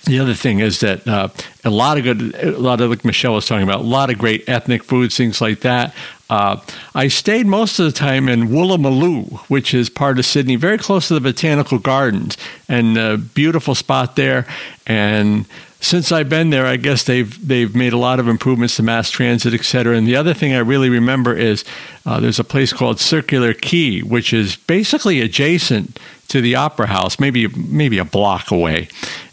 [0.08, 1.28] The other thing is that uh,
[1.66, 4.18] a lot of good, a lot of like Michelle was talking about, a lot of
[4.18, 5.94] great ethnic foods, things like that.
[6.30, 6.62] Uh,
[6.96, 11.10] I stayed most of the time in Woolloomooloo, which is part of Sydney, very close
[11.10, 12.38] to the Botanical Gardens,
[12.70, 14.46] and a beautiful spot there.
[14.86, 15.46] And
[15.82, 19.12] since I've been there, I guess they've they've made a lot of improvements to mass
[19.12, 19.98] transit, et cetera.
[19.98, 21.66] And the other thing I really remember is
[22.06, 27.20] uh, there's a place called Circular Quay, which is basically adjacent to the Opera House,
[27.20, 28.88] maybe maybe a block away.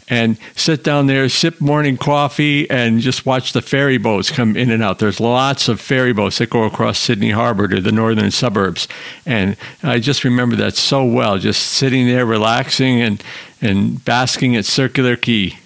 [0.07, 4.69] And sit down there, sip morning coffee, and just watch the ferry boats come in
[4.69, 4.99] and out.
[4.99, 8.87] There's lots of ferry boats that go across Sydney Harbor to the northern suburbs,
[9.25, 11.39] and I just remember that so well.
[11.39, 13.23] Just sitting there, relaxing, and
[13.61, 15.57] and basking at Circular Quay.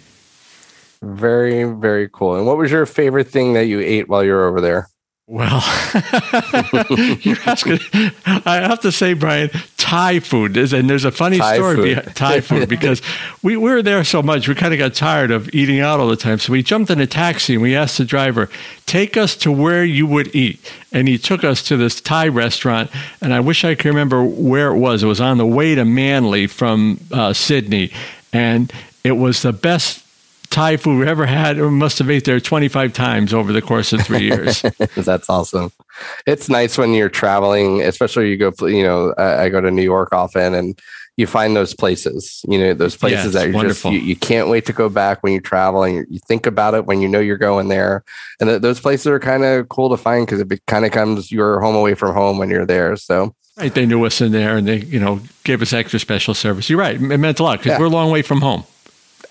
[1.02, 2.36] Very, very cool.
[2.36, 4.90] And what was your favorite thing that you ate while you were over there?
[5.32, 5.64] Well,
[7.22, 7.78] you're asking.
[8.26, 11.84] I have to say, Brian, Thai food is, and there's a funny Thai story food.
[11.84, 13.04] behind Thai food because
[13.44, 16.08] we, we were there so much, we kind of got tired of eating out all
[16.08, 16.40] the time.
[16.40, 18.50] So we jumped in a taxi and we asked the driver,
[18.88, 20.60] "Take us to where you would eat."
[20.92, 22.90] And he took us to this Thai restaurant,
[23.22, 25.04] and I wish I could remember where it was.
[25.04, 27.92] It was on the way to Manly from uh, Sydney,
[28.34, 30.04] and it was the best.
[30.50, 31.58] Thai food we ever had.
[31.58, 34.62] We must have ate there 25 times over the course of three years.
[34.96, 35.72] That's awesome.
[36.26, 39.84] It's nice when you're traveling, especially you go, you know, I, I go to New
[39.84, 40.80] York often and
[41.18, 44.48] you find those places, you know, those places it's that you're just, you, you can't
[44.48, 47.20] wait to go back when you travel and you, think about it when you know
[47.20, 48.04] you're going there.
[48.40, 51.32] And th- those places are kind of cool to find because it kind of comes
[51.32, 52.96] your home away from home when you're there.
[52.96, 56.34] So Right, they knew us in there, and they, you know, gave us extra special
[56.34, 56.70] service.
[56.70, 57.80] You're right; it meant a lot because Yeah.
[57.80, 58.64] we're a long way from home.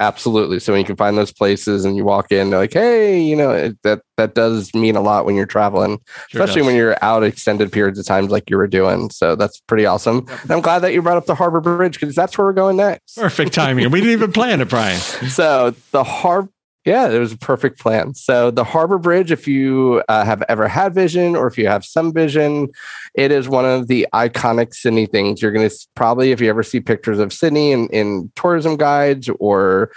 [0.01, 0.61] Absolutely.
[0.61, 3.37] So when you can find those places and you walk in, they're like, hey, you
[3.37, 5.99] know, it, that, that does mean a lot when you're traveling.
[6.29, 6.67] Sure especially does.
[6.67, 9.11] when you're out extended periods of times like you were doing.
[9.11, 10.27] So that's pretty awesome.
[10.43, 12.77] And I'm glad that you brought up the Harbor Bridge because that's where we're going
[12.77, 13.17] next.
[13.17, 15.01] Perfect timing, we didn't even plan it, Brian.
[15.29, 16.51] So the Harbor.
[16.85, 18.15] Yeah, it was a perfect plan.
[18.15, 21.85] So the Harbor Bridge, if you uh, have ever had vision or if you have
[21.85, 22.69] some vision,
[23.15, 25.43] it is one of the iconic Sydney things.
[25.43, 29.29] You're going to probably, if you ever see pictures of Sydney in, in tourism guides
[29.39, 29.91] or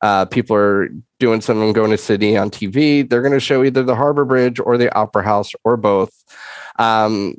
[0.00, 3.82] uh, people are doing something going to Sydney on TV, they're going to show either
[3.82, 6.12] the Harbor Bridge or the Opera House or both.
[6.78, 7.34] Um,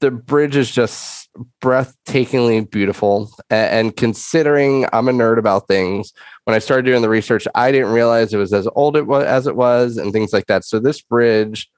[0.00, 1.28] the bridge is just
[1.62, 3.30] breathtakingly beautiful.
[3.50, 6.12] A- And considering I'm a nerd about things,
[6.44, 9.24] when I started doing the research, I didn't realize it was as old it was
[9.24, 10.64] as it was and things like that.
[10.64, 11.70] So this bridge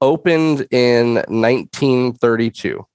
[0.00, 2.86] opened in 1932.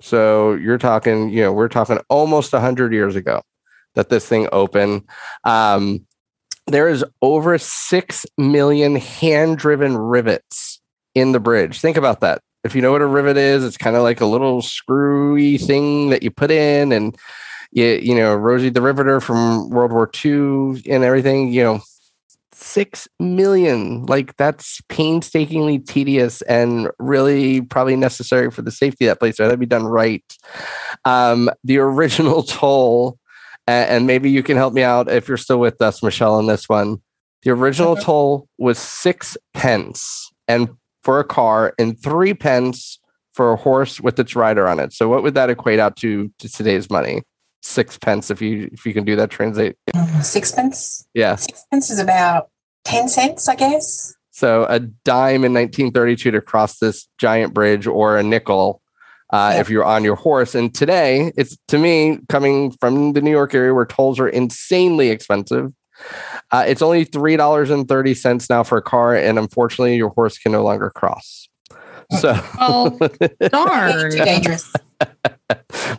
[0.00, 3.42] So you're talking, you know, we're talking almost 100 years ago
[3.94, 5.02] that this thing opened.
[5.44, 6.06] Um,
[6.66, 10.80] there is over 6 million hand driven rivets
[11.14, 11.80] in the bridge.
[11.80, 12.40] Think about that.
[12.64, 16.10] If you know what a rivet is, it's kind of like a little screwy thing
[16.10, 17.16] that you put in and
[17.74, 21.80] you, you know, Rosie the Riveter from World War II and everything, you know,
[22.52, 24.06] six million.
[24.06, 29.36] Like that's painstakingly tedious and really probably necessary for the safety of that place.
[29.36, 30.24] So that'd be done right.
[31.04, 33.18] Um, the original toll,
[33.66, 36.46] and, and maybe you can help me out if you're still with us, Michelle, on
[36.46, 37.02] this one.
[37.42, 40.70] The original toll was six pence and
[41.02, 43.00] for a car and three pence
[43.32, 44.92] for a horse with its rider on it.
[44.92, 47.22] So what would that equate out to to today's money?
[47.66, 49.76] Six pence if you if you can do that translate.
[49.94, 51.06] Mm, Sixpence.
[51.14, 51.36] Yeah.
[51.36, 52.50] Sixpence is about
[52.84, 54.14] 10 cents, I guess.
[54.32, 58.82] So a dime in 1932 to cross this giant bridge, or a nickel
[59.32, 59.60] uh, Yeah.
[59.62, 60.54] if you're on your horse.
[60.54, 65.08] And today, it's to me coming from the New York area where tolls are insanely
[65.08, 65.72] expensive.
[66.50, 70.10] Uh, it's only three dollars and thirty cents now for a car, and unfortunately, your
[70.10, 71.48] horse can no longer cross.
[72.20, 74.10] So, Oh, Too darn.
[74.10, 74.70] dangerous.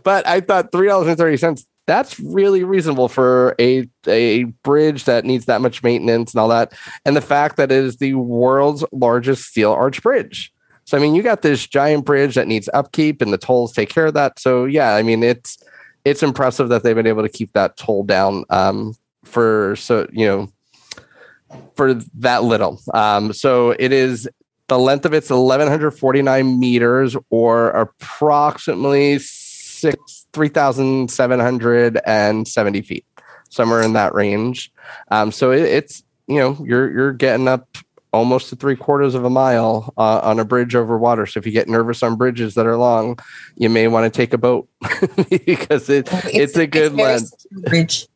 [0.02, 1.66] But I thought three dollars and thirty cents.
[1.86, 6.72] That's really reasonable for a a bridge that needs that much maintenance and all that,
[7.04, 10.52] and the fact that it is the world's largest steel arch bridge.
[10.84, 13.88] So I mean, you got this giant bridge that needs upkeep, and the tolls take
[13.88, 14.38] care of that.
[14.38, 15.58] So yeah, I mean, it's
[16.04, 18.94] it's impressive that they've been able to keep that toll down um,
[19.24, 20.48] for so you know
[21.74, 22.80] for that little.
[22.94, 24.28] Um, so it is
[24.68, 33.04] the length of it's 1149 meters or approximately six 3770 feet
[33.48, 34.72] somewhere in that range.
[35.10, 37.76] Um, so it, it's you know you're you're getting up
[38.12, 41.26] almost to three quarters of a mile uh, on a bridge over water.
[41.26, 43.18] So if you get nervous on bridges that are long
[43.56, 44.68] you may want to take a boat
[45.30, 47.46] because it, it's, a good very length.
[47.50, 48.08] bridge.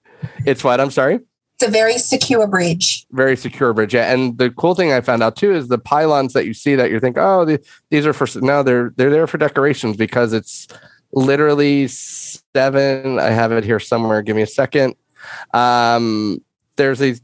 [0.45, 0.81] it's what?
[0.81, 1.21] I'm sorry
[1.61, 3.05] It's a very secure bridge.
[3.11, 3.93] very secure bridge.
[3.93, 6.75] Yeah, and the cool thing I found out too is the pylons that you see
[6.75, 10.33] that you think, oh, the, these are for no, they're they're there for decorations because
[10.33, 10.69] it's
[11.13, 13.19] literally seven.
[13.19, 14.23] I have it here somewhere.
[14.23, 14.95] Give me a second.
[15.53, 16.43] Um,
[16.77, 17.17] there's a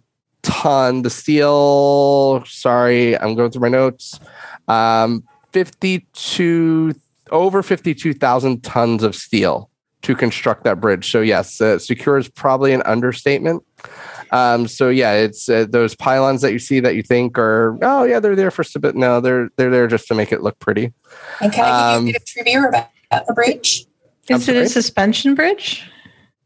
[0.42, 1.00] ton.
[1.00, 2.44] The steel.
[2.44, 4.20] Sorry, I'm going through my notes.
[4.68, 6.94] Um, fifty-two
[7.30, 9.70] over fifty-two thousand tons of steel
[10.02, 11.10] to construct that bridge.
[11.10, 13.62] So yes, uh, secure is probably an understatement.
[14.32, 18.04] Um, so yeah, it's uh, those pylons that you see that you think are oh
[18.04, 18.96] yeah they're there for a bit.
[18.96, 20.92] No, they're they're there just to make it look pretty.
[21.40, 23.86] And can I give Um, you a bit of trivia about, about the bridge?
[24.28, 25.84] Is it a suspension bridge?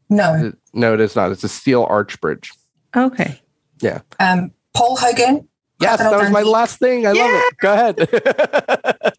[0.09, 0.53] No.
[0.73, 1.31] No, it is not.
[1.31, 2.51] It's a steel arch bridge.
[2.95, 3.41] Okay.
[3.79, 4.01] Yeah.
[4.19, 5.47] Um, Paul Hogan.
[5.79, 7.07] Yes, that was my last thing.
[7.07, 7.57] I love it.
[7.57, 7.97] Go ahead.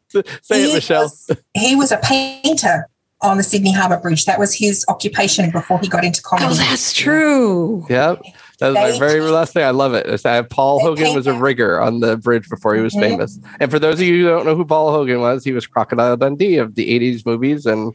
[0.43, 1.03] Say it, he Michelle.
[1.05, 2.87] Was, he was a painter
[3.21, 4.27] on the Sydney Harbour Bridge.
[4.27, 6.47] That was his occupation before he got into comedy.
[6.51, 7.85] Oh, that's true.
[7.91, 8.23] Yep.
[8.63, 9.65] That was my very last thing.
[9.65, 10.25] I love it.
[10.25, 13.01] I have Paul Hogan was a rigger on the bridge before he was Mhm.
[13.01, 13.39] famous.
[13.61, 16.17] And for those of you who don't know who Paul Hogan was, he was Crocodile
[16.17, 17.93] Dundee of the 80s movies and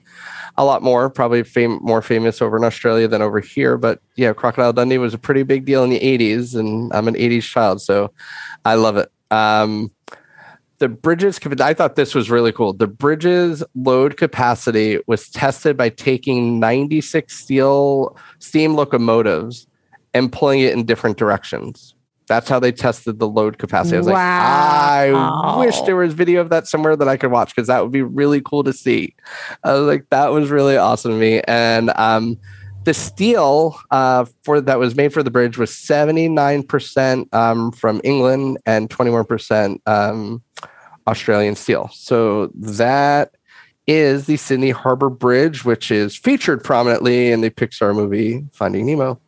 [0.57, 3.77] a lot more, probably fam- more famous over in Australia than over here.
[3.77, 7.15] But yeah, Crocodile Dundee was a pretty big deal in the 80s, and I'm an
[7.15, 8.11] 80s child, so
[8.65, 9.09] I love it.
[9.31, 9.91] Um,
[10.79, 12.73] the bridges, I thought this was really cool.
[12.73, 19.65] The bridges load capacity was tested by taking 96 steel steam locomotives
[20.17, 21.93] and pulling it in different directions.
[22.27, 23.95] That's how they tested the load capacity.
[23.95, 25.59] I was like, I Wow.
[25.59, 28.01] wish there was video of that somewhere that I could watch because that would be
[28.01, 29.15] really cool to see.
[29.63, 31.41] I was like, that was really awesome to me.
[31.47, 32.37] And um,
[32.83, 38.57] the steel uh, for that was made for the bridge was 79% um, from England
[38.65, 40.41] and 21% um,
[41.07, 41.89] Australian steel.
[41.93, 43.35] So that
[43.87, 49.19] is the Sydney Harbor Bridge, which is featured prominently in the Pixar movie Finding Nemo,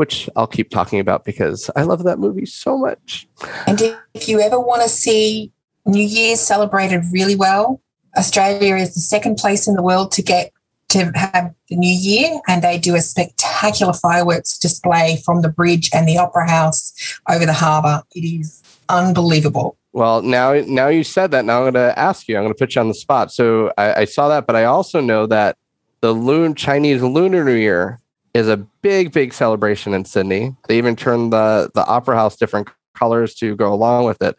[0.00, 3.28] which I'll keep talking about because I love that movie so much.
[3.66, 3.78] And
[4.14, 5.52] if you ever want to see
[5.84, 7.82] New Year's celebrated really well,
[8.16, 10.52] Australia is the second place in the world to get
[10.88, 15.90] to have the New Year, and they do a spectacular fireworks display from the bridge
[15.92, 16.94] and the Opera House
[17.28, 18.02] over the harbour.
[18.14, 19.76] It is unbelievable.
[19.92, 21.44] Well, now now you said that.
[21.44, 22.38] Now I'm going to ask you.
[22.38, 23.32] I'm going to put you on the spot.
[23.32, 25.58] So I, I saw that, but I also know that
[26.00, 26.14] the
[26.56, 28.00] Chinese Lunar New Year
[28.34, 30.54] is a big, big celebration in Sydney.
[30.68, 34.36] They even turned the the Opera House different colors to go along with it.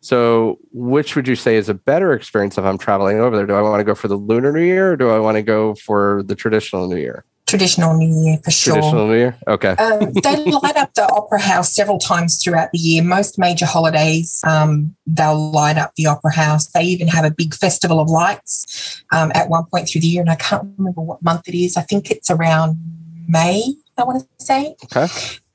[0.00, 3.46] So, which would you say is a better experience if I'm traveling over there?
[3.46, 5.42] Do I want to go for the Lunar New Year, or do I want to
[5.42, 7.24] go for the traditional New Year?
[7.46, 8.74] Traditional New Year for sure.
[8.74, 9.36] Traditional New Year.
[9.48, 9.70] Okay.
[9.70, 13.02] Um, they light up the Opera House several times throughout the year.
[13.02, 16.66] Most major holidays, um, they'll light up the Opera House.
[16.68, 20.20] They even have a big festival of lights um, at one point through the year,
[20.20, 21.76] and I can't remember what month it is.
[21.76, 22.97] I think it's around
[23.28, 23.74] May.
[23.96, 24.76] I want to say.
[24.84, 25.06] Okay.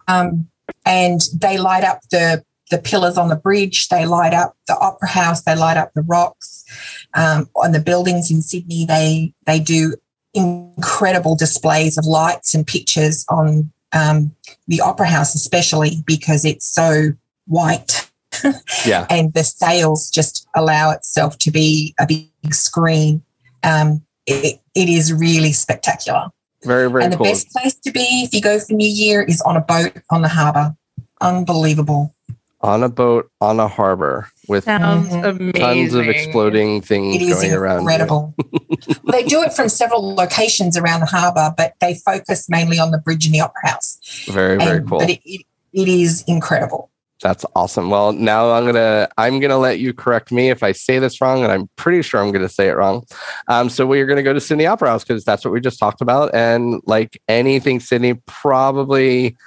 [0.07, 0.47] Um,
[0.85, 3.89] and they light up the the pillars on the bridge.
[3.89, 5.43] They light up the Opera House.
[5.43, 6.65] They light up the rocks
[7.13, 8.85] um, on the buildings in Sydney.
[8.85, 9.95] They they do
[10.33, 14.35] incredible displays of lights and pictures on um,
[14.67, 17.13] the Opera House, especially because it's so
[17.47, 18.09] white.
[18.85, 19.05] Yeah.
[19.09, 23.21] and the sails just allow itself to be a big screen.
[23.61, 26.29] Um, it, it is really spectacular.
[26.65, 27.25] Very, very and the cool.
[27.25, 30.21] best place to be if you go for New Year is on a boat on
[30.21, 30.75] the harbour.
[31.21, 32.13] Unbelievable.
[32.61, 35.25] on a boat on a harbor with Sounds Mhm.
[35.35, 35.51] amazing.
[35.53, 37.79] tons of exploding things It is going around.
[37.79, 38.33] incredible.
[38.37, 42.91] well, they do it from several locations around the harbour, but they focus mainly on
[42.91, 43.97] the bridge and the Opera House.
[44.29, 44.99] Very, very And- cool.
[44.99, 45.41] But it, it,
[45.73, 46.89] it is incredible.
[47.21, 47.89] That's awesome.
[47.89, 51.43] Well, now I'm gonna I'm gonna let you correct me if I say this wrong,
[51.43, 53.05] and I'm pretty sure I'm gonna say it wrong.
[53.47, 56.01] Um, so we're gonna go to Sydney Opera House because that's what we just talked
[56.01, 59.37] about, and like anything Sydney, probably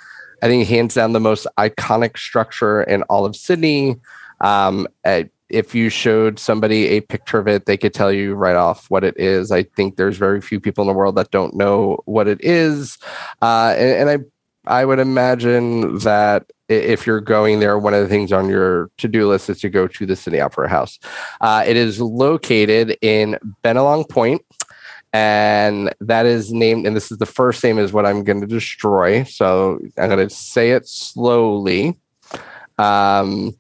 [0.43, 3.97] I think hands down the most iconic structure in all of Sydney.
[4.41, 8.57] Um, uh, if you showed somebody a picture of it, they could tell you right
[8.57, 9.53] off what it is.
[9.53, 12.99] I think there's very few people in the world that don't know what it is,
[13.43, 14.25] uh, and, and I
[14.67, 19.09] I would imagine that if you're going there, one of the things on your to
[19.09, 20.99] do list is to go to the Sydney Opera House.
[21.41, 24.43] Uh, it is located in Bennelong Point,
[25.13, 28.47] and that is named, and this is the first name is what I'm going to
[28.47, 29.23] destroy.
[29.25, 31.97] So I'm going to say it slowly.
[32.79, 33.57] Um,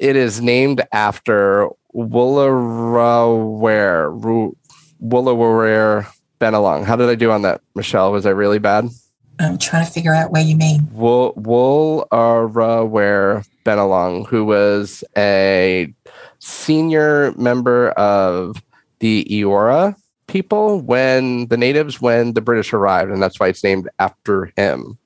[0.00, 4.56] it is named after Woollarawarre, Ru-
[5.02, 6.06] Woollarawarre
[6.40, 6.84] Bennelong.
[6.84, 8.10] How did I do on that, Michelle?
[8.10, 8.88] Was I really bad?
[9.40, 10.88] I'm trying to figure out where you mean.
[10.92, 15.92] Wool Woollarawarre uh, Bennelong, who was a
[16.38, 18.62] senior member of
[18.98, 23.88] the Eora people when the natives when the British arrived, and that's why it's named
[23.98, 24.98] after him.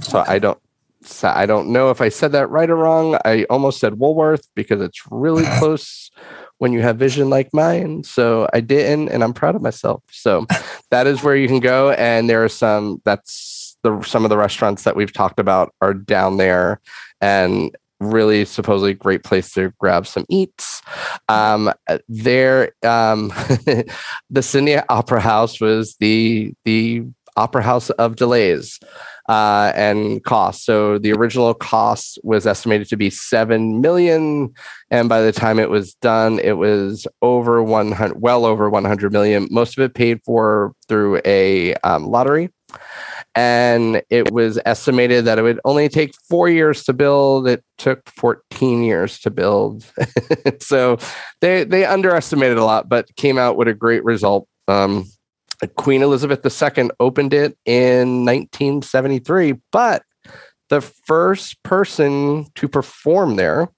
[0.00, 0.58] So I don't
[1.02, 3.18] so I don't know if I said that right or wrong.
[3.24, 6.10] I almost said Woolworth because it's really close
[6.58, 8.04] when you have vision like mine.
[8.04, 10.02] So I didn't, and I'm proud of myself.
[10.10, 10.46] So
[10.90, 13.00] that is where you can go, and there are some.
[13.04, 13.57] That's
[13.90, 16.80] the some of the restaurants that we've talked about are down there,
[17.20, 20.82] and really supposedly great place to grab some eats.
[21.28, 21.72] Um,
[22.08, 23.28] there, um,
[24.30, 27.04] the Sydney Opera House was the the
[27.38, 28.80] opera house of delays
[29.28, 30.66] uh, and costs.
[30.66, 34.52] So the original cost was estimated to be seven million,
[34.90, 38.84] and by the time it was done, it was over one hundred, well over one
[38.84, 39.46] hundred million.
[39.50, 42.50] Most of it paid for through a um, lottery.
[43.34, 47.46] And it was estimated that it would only take four years to build.
[47.46, 49.84] It took 14 years to build.
[50.60, 50.98] so
[51.40, 54.48] they they underestimated a lot, but came out with a great result.
[54.66, 55.06] Um,
[55.76, 60.02] Queen Elizabeth II opened it in 1973, but
[60.68, 63.68] the first person to perform there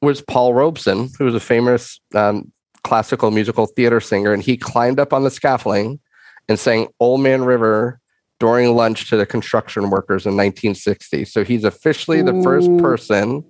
[0.00, 2.52] was Paul Robeson, who was a famous um,
[2.84, 6.00] classical musical theater singer, and he climbed up on the scaffolding
[6.48, 8.00] and sang "Old Man River"
[8.38, 11.24] during lunch to the construction workers in 1960.
[11.24, 13.44] So he's officially the first person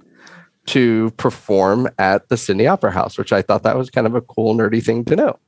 [0.66, 4.20] to perform at the Sydney Opera House, which I thought that was kind of a
[4.20, 5.38] cool, nerdy thing to know.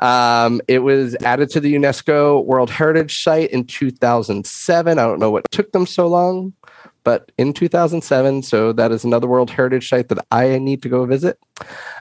[0.00, 4.98] Um, it was added to the UNESCO World Heritage Site in 2007.
[4.98, 6.52] I don't know what took them so long,
[7.04, 8.42] but in 2007.
[8.42, 11.38] So that is another World Heritage Site that I need to go visit.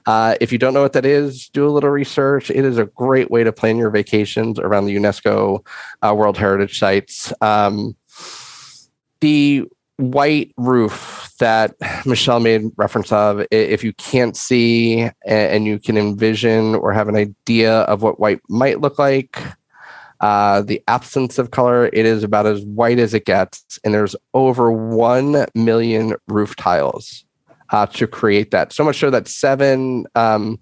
[0.05, 2.49] Uh, if you don't know what that is, do a little research.
[2.49, 5.65] It is a great way to plan your vacations around the UNESCO
[6.01, 7.33] uh, World Heritage Sites.
[7.41, 7.95] Um,
[9.19, 9.65] the
[9.97, 11.75] white roof that
[12.05, 17.15] Michelle made reference of, if you can't see and you can envision or have an
[17.15, 19.39] idea of what white might look like,
[20.19, 23.79] uh, the absence of color, it is about as white as it gets.
[23.83, 27.25] And there's over 1 million roof tiles
[27.69, 28.73] uh, to create that.
[28.73, 30.59] So much so that seven um,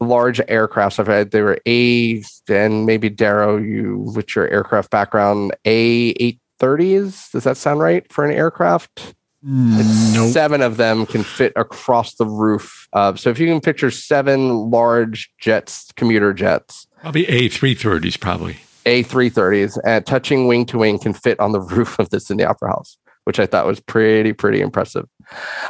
[0.00, 5.54] large aircrafts, I've had, they were A, and maybe Darrow, you with your aircraft background,
[5.64, 6.14] A
[6.60, 7.30] 830s.
[7.32, 9.14] Does that sound right for an aircraft?
[9.42, 10.32] Nope.
[10.32, 12.88] Seven of them can fit across the roof.
[12.92, 18.58] Of, so if you can picture seven large jets, commuter jets, Probably A330s, probably.
[18.84, 22.42] A330s, and touching wing to wing can fit on the roof of this in the
[22.42, 25.06] Sydney Opera House, which I thought was pretty, pretty impressive.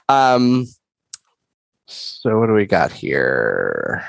[0.08, 0.66] Um,
[1.86, 4.04] so what do we got here?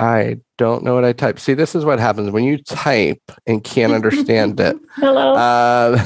[0.00, 1.38] I don't know what I typed.
[1.38, 4.76] See, this is what happens when you type and can't understand it.
[4.94, 5.34] Hello.
[5.36, 6.00] Um,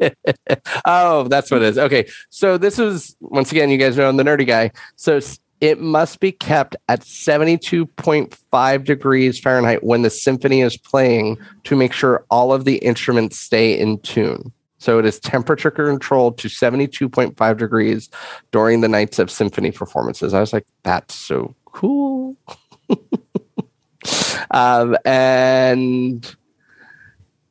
[0.86, 1.78] oh, that's what it is.
[1.78, 2.08] Okay.
[2.28, 4.70] So this is once again, you guys know I'm the nerdy guy.
[4.94, 11.38] So s- it must be kept at 72.5 degrees Fahrenheit when the symphony is playing
[11.64, 14.52] to make sure all of the instruments stay in tune.
[14.78, 18.08] So it is temperature controlled to 72.5 degrees
[18.50, 20.32] during the nights of symphony performances.
[20.32, 22.36] I was like, that's so cool.
[24.50, 26.34] um, and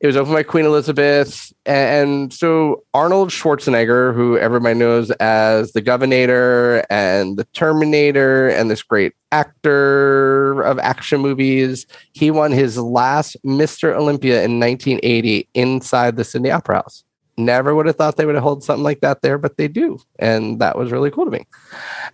[0.00, 1.52] It was opened by Queen Elizabeth.
[1.66, 8.82] And so Arnold Schwarzenegger, who everybody knows as the Governator and the Terminator and this
[8.82, 13.94] great actor of action movies, he won his last Mr.
[13.94, 17.04] Olympia in 1980 inside the Sydney Opera House.
[17.36, 19.98] Never would have thought they would have held something like that there, but they do.
[20.18, 21.46] And that was really cool to me.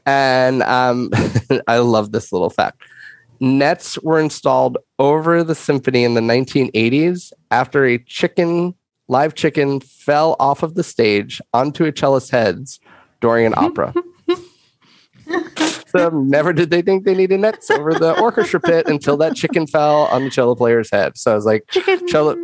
[0.05, 1.11] And um,
[1.69, 2.83] I love this little fact.
[3.41, 8.75] Nets were installed over the symphony in the 1980s after a chicken,
[9.09, 12.81] live chicken, fell off of the stage onto a cellist's heads
[13.21, 13.95] during an opera.
[15.87, 19.67] so never did they think they needed nets over the orchestra pit until that chicken
[19.67, 21.17] fell on the cello player's head.
[21.17, 22.07] So I was like, Chicken.
[22.09, 22.37] cello,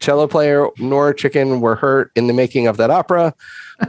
[0.00, 3.34] cello player nor chicken were hurt in the making of that opera,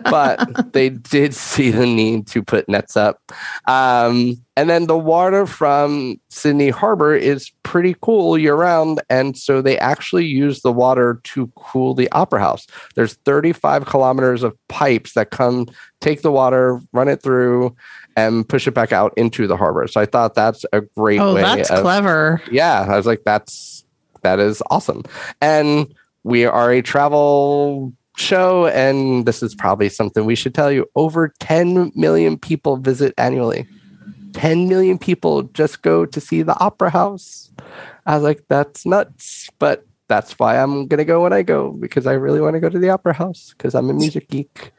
[0.03, 3.21] but they did see the need to put nets up.
[3.67, 9.01] Um, and then the water from Sydney Harbor is pretty cool year round.
[9.09, 12.67] And so they actually use the water to cool the opera house.
[12.95, 15.67] There's 35 kilometers of pipes that come,
[16.01, 17.75] take the water, run it through,
[18.15, 19.87] and push it back out into the harbor.
[19.87, 21.25] So I thought that's a great way.
[21.25, 21.41] Oh, way.
[21.41, 22.41] that's of- clever.
[22.51, 23.85] yeah, I was like, that's
[24.21, 25.03] that is awesome.
[25.41, 25.93] And
[26.29, 30.85] we are a travel show, and this is probably something we should tell you.
[30.95, 33.67] Over 10 million people visit annually.
[34.33, 37.49] 10 million people just go to see the opera house.
[38.05, 39.49] I was like, that's nuts.
[39.57, 42.69] But that's why I'm gonna go when I go because I really want to go
[42.69, 44.71] to the opera house because I'm a music geek.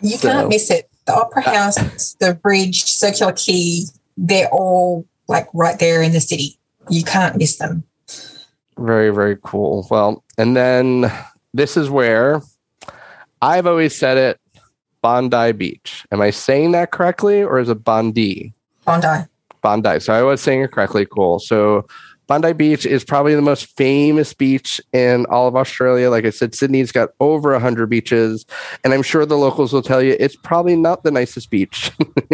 [0.00, 0.90] You So- can't miss it.
[1.06, 3.82] The Opera uh, House, the bridge, Circular Quay,
[4.16, 6.58] they're all like right there in the city.
[6.90, 7.84] You can't miss them.
[8.78, 9.86] Very, very cool.
[9.90, 11.10] Well, and then
[11.54, 12.42] this is where
[13.40, 14.40] I've always said it
[15.02, 16.04] Bondi Beach.
[16.10, 18.52] Am I saying that correctly or is it Bondi?
[18.84, 19.26] Bondi.
[19.62, 20.00] Bondi.
[20.00, 21.06] So I was saying it correctly.
[21.06, 21.38] Cool.
[21.38, 21.86] So
[22.26, 26.10] Bondi Beach is probably the most famous beach in all of Australia.
[26.10, 28.44] Like I said, Sydney's got over 100 beaches.
[28.82, 31.92] And I'm sure the locals will tell you it's probably not the nicest beach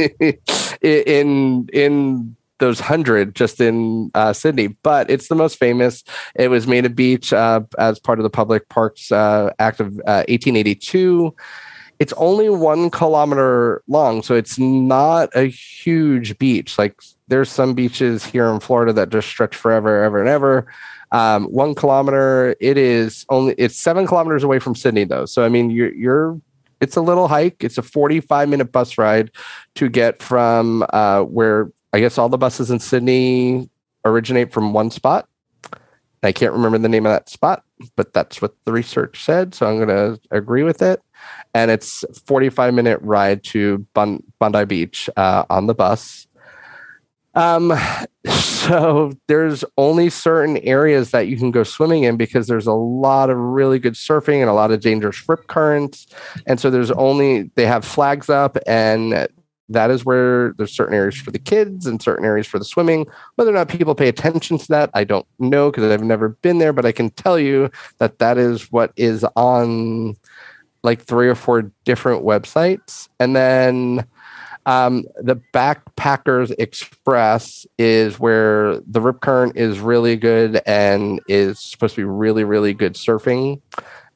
[0.80, 6.03] in, in those 100 just in uh, Sydney, but it's the most famous.
[6.35, 9.99] It was made a beach uh, as part of the Public Parks uh, Act of
[10.07, 11.35] uh, 1882
[12.03, 16.77] it's only one kilometer long, so it's not a huge beach.
[16.77, 20.67] Like there's some beaches here in Florida that just stretch forever, ever and ever.
[21.13, 25.27] Um, one kilometer, it is only it's seven kilometers away from Sydney though.
[25.27, 26.41] So I mean, you're you're
[26.81, 27.63] it's a little hike.
[27.63, 29.31] It's a 45 minute bus ride
[29.77, 33.68] to get from uh, where I guess all the buses in Sydney
[34.05, 35.28] originate from one spot.
[36.22, 37.64] I can't remember the name of that spot,
[37.97, 39.55] but that's what the research said.
[39.55, 41.03] So I'm going to agree with it
[41.55, 46.26] and it's 45 minute ride to Bun- Bondi Beach uh, on the bus.
[47.34, 47.72] Um,
[48.26, 53.30] so there's only certain areas that you can go swimming in because there's a lot
[53.30, 56.07] of really good surfing and a lot of dangerous rip currents,
[56.47, 59.28] and so there's only they have flags up and.
[59.73, 63.07] That is where there's certain areas for the kids and certain areas for the swimming.
[63.37, 66.59] Whether or not people pay attention to that, I don't know because I've never been
[66.59, 66.73] there.
[66.73, 70.16] But I can tell you that that is what is on
[70.83, 73.09] like three or four different websites.
[73.20, 74.07] And then
[74.66, 81.95] um, the Backpackers Express is where the rip current is really good and is supposed
[81.97, 83.61] to be really, really good surfing.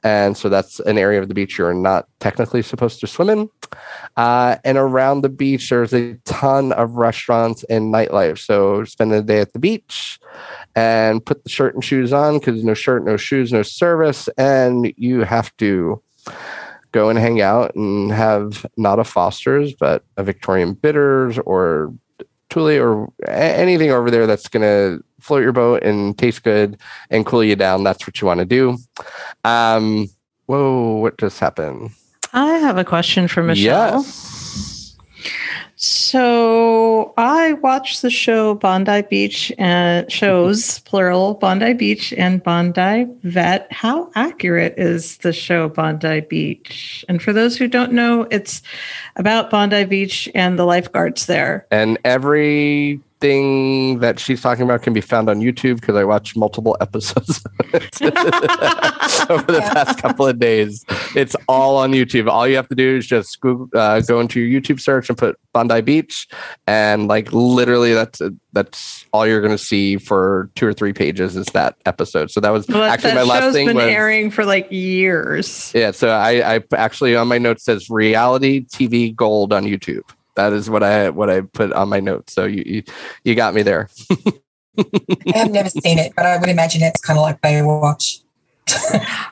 [0.07, 3.51] And so that's an area of the beach you're not technically supposed to swim in.
[4.17, 8.39] Uh, and around the beach, there's a ton of restaurants and nightlife.
[8.39, 10.21] So spend the day at the beach
[10.77, 14.29] and put the shirt and shoes on because no shirt, no shoes, no service.
[14.39, 16.01] And you have to
[16.93, 21.93] go and hang out and have not a Foster's, but a Victorian Bitters or
[22.51, 26.79] Thule or anything over there that's going to float your boat and taste good
[27.11, 27.85] and cool you down.
[27.85, 28.79] That's what you want to do.
[29.45, 30.09] Um,
[30.47, 31.91] whoa, what just happened?
[32.33, 34.03] I have a question for Michelle.
[34.03, 34.97] Yes.
[35.87, 40.84] So I watched the show Bondi Beach and shows mm-hmm.
[40.84, 43.70] plural Bondi Beach and Bondi Vet.
[43.70, 47.05] How accurate is the show Bondi Beach?
[47.09, 48.62] And for those who don't know, it's
[49.14, 51.68] about Bondi Beach and the lifeguards there.
[51.70, 51.99] And
[53.21, 57.45] everything that she's talking about can be found on YouTube because I watched multiple episodes
[57.73, 60.85] over the past couple of days.
[61.14, 62.29] It's all on YouTube.
[62.29, 65.17] All you have to do is just Google, uh, go into your YouTube search and
[65.17, 66.29] put Bondi Beach,
[66.67, 68.21] and like literally, that's
[68.53, 72.31] that's all you're going to see for two or three pages is that episode.
[72.31, 75.73] So that was Well, actually that my last thing been was airing for like years.
[75.75, 75.91] yeah.
[75.91, 80.03] So I, I actually on my notes says reality TV gold on YouTube.
[80.37, 82.32] That is what I what I put on my notes.
[82.34, 82.82] So you you,
[83.24, 83.89] you got me there.
[84.78, 88.20] I have never seen it, but I would imagine it's kind of like Baywatch.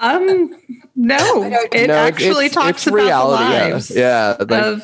[0.00, 0.50] Um,
[0.96, 4.82] no, it No, actually it's- talks it's about reality, the lives Yeah, like- of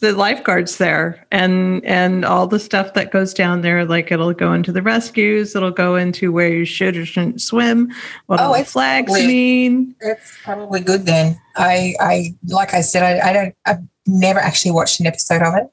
[0.00, 3.84] the lifeguards there and and all the stuff that goes down there.
[3.84, 7.92] Like it'll go into the rescues, it'll go into where you should or shouldn't swim,
[8.26, 9.96] what Oh, all the it's flags probably- mean.
[10.00, 11.40] It's probably good then.
[11.56, 13.54] I, I like I said, I, I don't.
[13.64, 15.66] I've never actually watched an episode of it,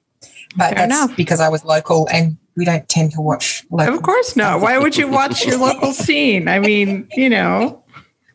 [0.56, 1.16] but Fair that's enough.
[1.18, 3.64] because I was local, and we don't tend to watch.
[3.72, 3.96] Local.
[3.96, 4.62] Of course not.
[4.62, 6.48] Why would you watch your local scene?
[6.48, 7.84] I mean, you know,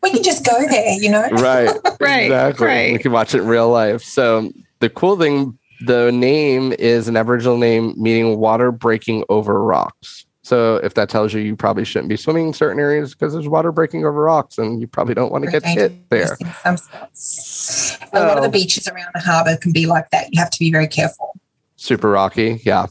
[0.01, 0.93] we can just go there.
[1.01, 1.69] You know, right
[1.99, 2.93] Right, exactly right.
[2.93, 7.17] we can watch it in real life so the cool thing the name is an
[7.17, 12.09] aboriginal name meaning water breaking over rocks so if that tells you you probably shouldn't
[12.09, 15.31] be swimming in certain areas because there's water breaking over rocks and you probably don't
[15.31, 16.37] want to get hit there
[16.75, 17.97] spots.
[18.13, 20.31] A lot of the beaches around the harbour can be like that.
[20.31, 21.33] You have to be very careful.
[21.75, 22.85] super rocky yeah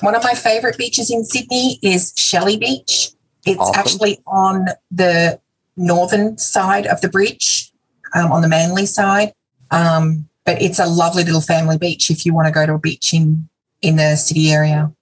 [0.00, 3.10] One of my favorite beaches in Sydney is Shelley Beach.
[3.44, 3.74] It's Awesome.
[3.78, 5.38] actually on the
[5.76, 7.70] northern side of the bridge,
[8.14, 9.32] um, on the Manly side.
[9.70, 12.78] Um, but it's a lovely little family beach if you want to go to a
[12.78, 13.48] beach in
[13.82, 14.92] in the city area.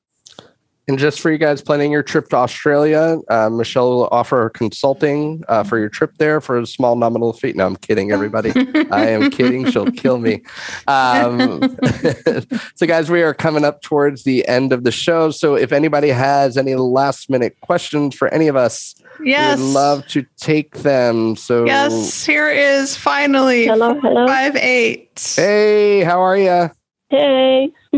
[0.91, 5.45] And just for you guys planning your trip to Australia, uh, Michelle will offer consulting
[5.47, 7.53] uh, for your trip there for a small nominal fee.
[7.53, 8.51] No, I'm kidding, everybody.
[8.91, 9.71] I am kidding.
[9.71, 10.43] She'll kill me.
[10.89, 11.61] Um,
[12.75, 15.31] so, guys, we are coming up towards the end of the show.
[15.31, 20.05] So, if anybody has any last minute questions for any of us, yes, we'd love
[20.09, 21.37] to take them.
[21.37, 22.27] So, yes.
[22.27, 24.27] Here is finally Hello, hello.
[24.27, 25.35] five eight.
[25.37, 26.73] hey, how are you?
[27.11, 27.71] Hey,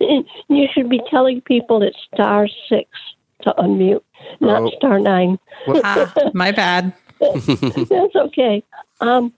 [0.00, 2.90] you should be telling people it's star six
[3.42, 4.02] to unmute,
[4.40, 4.70] not Oh.
[4.76, 5.38] star nine.
[5.84, 6.92] Ah, my bad.
[7.20, 8.62] That's okay.
[9.00, 9.32] Um,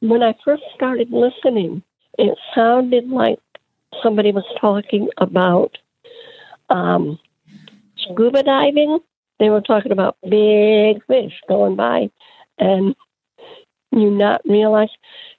[0.00, 1.82] when I first started listening,
[2.18, 3.38] it sounded like
[4.02, 5.76] somebody was talking about
[6.70, 7.18] um,
[7.98, 8.98] scuba diving.
[9.38, 12.10] They were talking about big fish going by,
[12.58, 12.94] and
[13.92, 14.88] you not realize.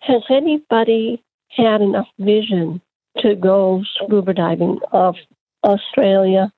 [0.02, 2.82] Has anybody had enough vision
[3.20, 5.16] to go scuba diving off
[5.64, 6.52] Australia?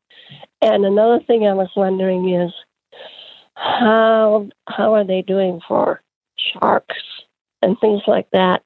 [0.61, 2.51] And another thing I was wondering is
[3.55, 6.01] how how are they doing for
[6.37, 6.95] sharks
[7.61, 8.63] and things like that?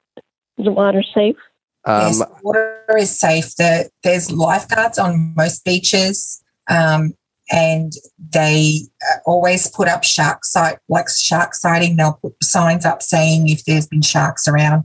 [0.58, 1.36] Is the water safe?
[1.84, 3.56] Um, yes, water is safe.
[3.56, 7.12] The, there's lifeguards on most beaches, um,
[7.50, 7.92] and
[8.32, 8.80] they
[9.10, 11.96] uh, always put up shark sight, like shark sighting.
[11.96, 14.84] They'll put signs up saying if there's been sharks around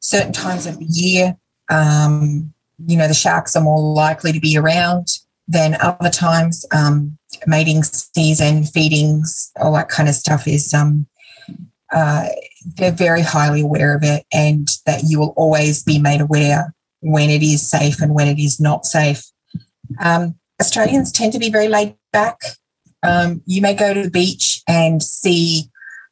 [0.00, 1.36] certain times of the year.
[1.70, 2.52] Um,
[2.86, 5.06] you know, the sharks are more likely to be around
[5.48, 6.64] than other times.
[6.72, 11.06] Um, mating season, feedings, all that kind of stuff is um,
[11.92, 12.28] uh,
[12.76, 17.30] they're very highly aware of it and that you will always be made aware when
[17.30, 19.24] it is safe and when it is not safe.
[20.00, 22.38] Um, Australians tend to be very laid back.
[23.02, 25.64] Um, you may go to the beach and see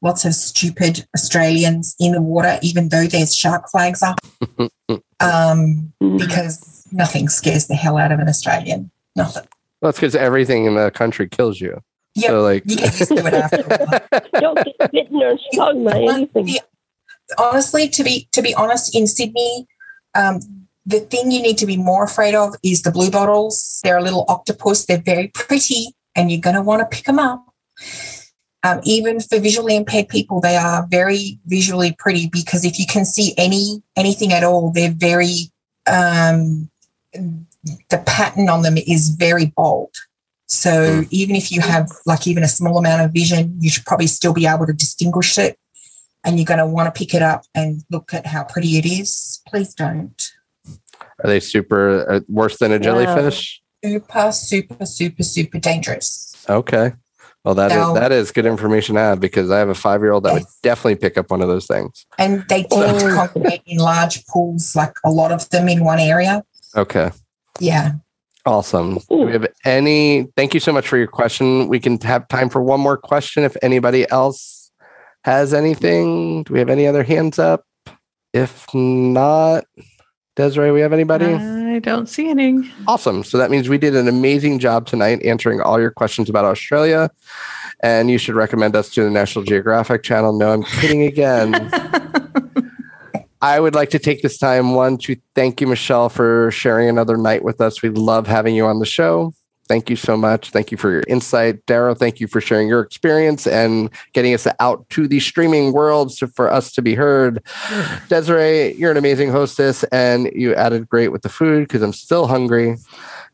[0.02, 4.20] lots of stupid Australians in the water, even though there's shark flags up,
[5.20, 8.90] um, because nothing scares the hell out of an Australian.
[9.16, 9.46] Nothing.
[9.80, 11.80] well, that's because everything in the country kills you.
[12.14, 12.30] Yep.
[12.30, 14.20] So, like, You get used to it after a while.
[14.40, 16.48] Don't get bitten or stung by anything.
[16.48, 16.60] Yeah.
[17.38, 19.66] honestly, to be to be honest, in Sydney,
[20.14, 20.40] um,
[20.86, 23.80] the thing you need to be more afraid of is the blue bottles.
[23.84, 24.86] They're a little octopus.
[24.86, 27.44] They're very pretty, and you're going to want to pick them up.
[28.62, 33.04] Um, even for visually impaired people, they are very visually pretty because if you can
[33.06, 35.50] see any anything at all, they're very.
[35.86, 36.70] Um,
[37.12, 39.94] the pattern on them is very bold.
[40.46, 44.06] So even if you have like even a small amount of vision, you should probably
[44.06, 45.58] still be able to distinguish it
[46.24, 48.86] and you're going to want to pick it up and look at how pretty it
[48.86, 49.40] is.
[49.46, 50.30] Please don't.
[51.22, 53.60] are they super uh, worse than a jellyfish?
[53.84, 56.34] Super, super, super, super dangerous.
[56.48, 56.92] Okay.
[57.44, 57.94] Well, that is, No.
[57.94, 60.44] that is good information to have because I have a five year old that would
[60.62, 62.04] definitely pick up one of those things.
[62.18, 65.98] And they tend to congregate in large pools, like a lot of them in one
[66.00, 66.44] area.
[66.76, 67.10] Okay.
[67.58, 67.92] Yeah.
[68.46, 68.98] Awesome.
[69.08, 70.24] Do we have any?
[70.36, 71.68] Thank you so much for your question.
[71.68, 74.70] We can have time for one more question if anybody else
[75.24, 76.44] has anything.
[76.44, 77.64] Do we have any other hands up?
[78.32, 79.64] If not,
[80.36, 81.26] Desiree, we have anybody?
[81.26, 81.38] I
[81.80, 82.70] don't see any.
[82.86, 83.24] Awesome.
[83.24, 87.10] So that means we did an amazing job tonight answering all your questions about Australia.
[87.82, 90.36] And you should recommend us to the National Geographic channel.
[90.36, 91.70] No, I'm kidding again.
[93.42, 97.16] I would like to take this time, one, to thank you, Michelle, for sharing another
[97.16, 97.80] night with us.
[97.80, 99.32] We love having you on the show.
[99.70, 100.50] Thank you so much.
[100.50, 101.64] Thank you for your insight.
[101.66, 106.10] Darrow, thank you for sharing your experience and getting us out to the streaming world
[106.16, 107.40] to, for us to be heard.
[108.08, 112.26] Desiree, you're an amazing hostess and you added great with the food because I'm still
[112.26, 112.78] hungry.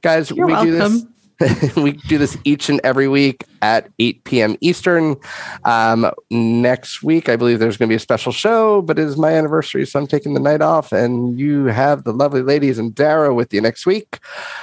[0.03, 1.07] Guys, You're we do this
[1.77, 4.57] we do this each and every week at 8 p.m.
[4.61, 5.17] Eastern.
[5.65, 9.17] Um, next week, I believe there's going to be a special show, but it is
[9.17, 10.93] my anniversary, so I'm taking the night off.
[10.93, 14.19] And you have the lovely ladies and Dara with you next week.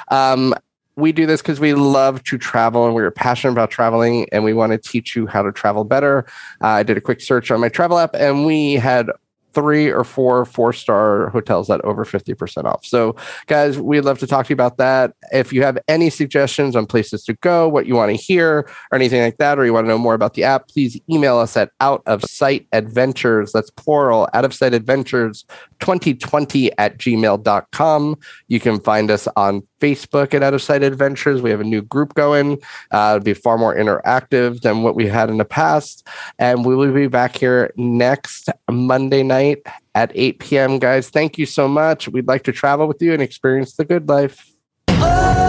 [0.09, 0.53] Um,
[0.95, 4.53] we do this because we love to travel and we're passionate about traveling and we
[4.53, 6.25] want to teach you how to travel better.
[6.61, 9.09] Uh, I did a quick search on my travel app and we had
[9.53, 12.85] three or four four star hotels at over 50% off.
[12.85, 13.15] So,
[13.47, 15.13] guys, we'd love to talk to you about that.
[15.31, 18.95] If you have any suggestions on places to go, what you want to hear, or
[18.95, 21.55] anything like that, or you want to know more about the app, please email us
[21.55, 23.51] at out of sight adventures.
[23.51, 25.45] That's plural, out of sight adventures
[25.79, 28.17] 2020 at gmail.com.
[28.47, 31.41] You can find us on Facebook at Out of Sight Adventures.
[31.41, 32.61] We have a new group going.
[32.91, 36.07] Uh, it'll be far more interactive than what we had in the past.
[36.39, 39.23] And we will be back here next Monday
[39.95, 40.79] at 8 p.m.
[40.79, 42.07] Guys, thank you so much.
[42.07, 44.51] We'd like to travel with you and experience the good life.
[44.87, 45.42] Oh!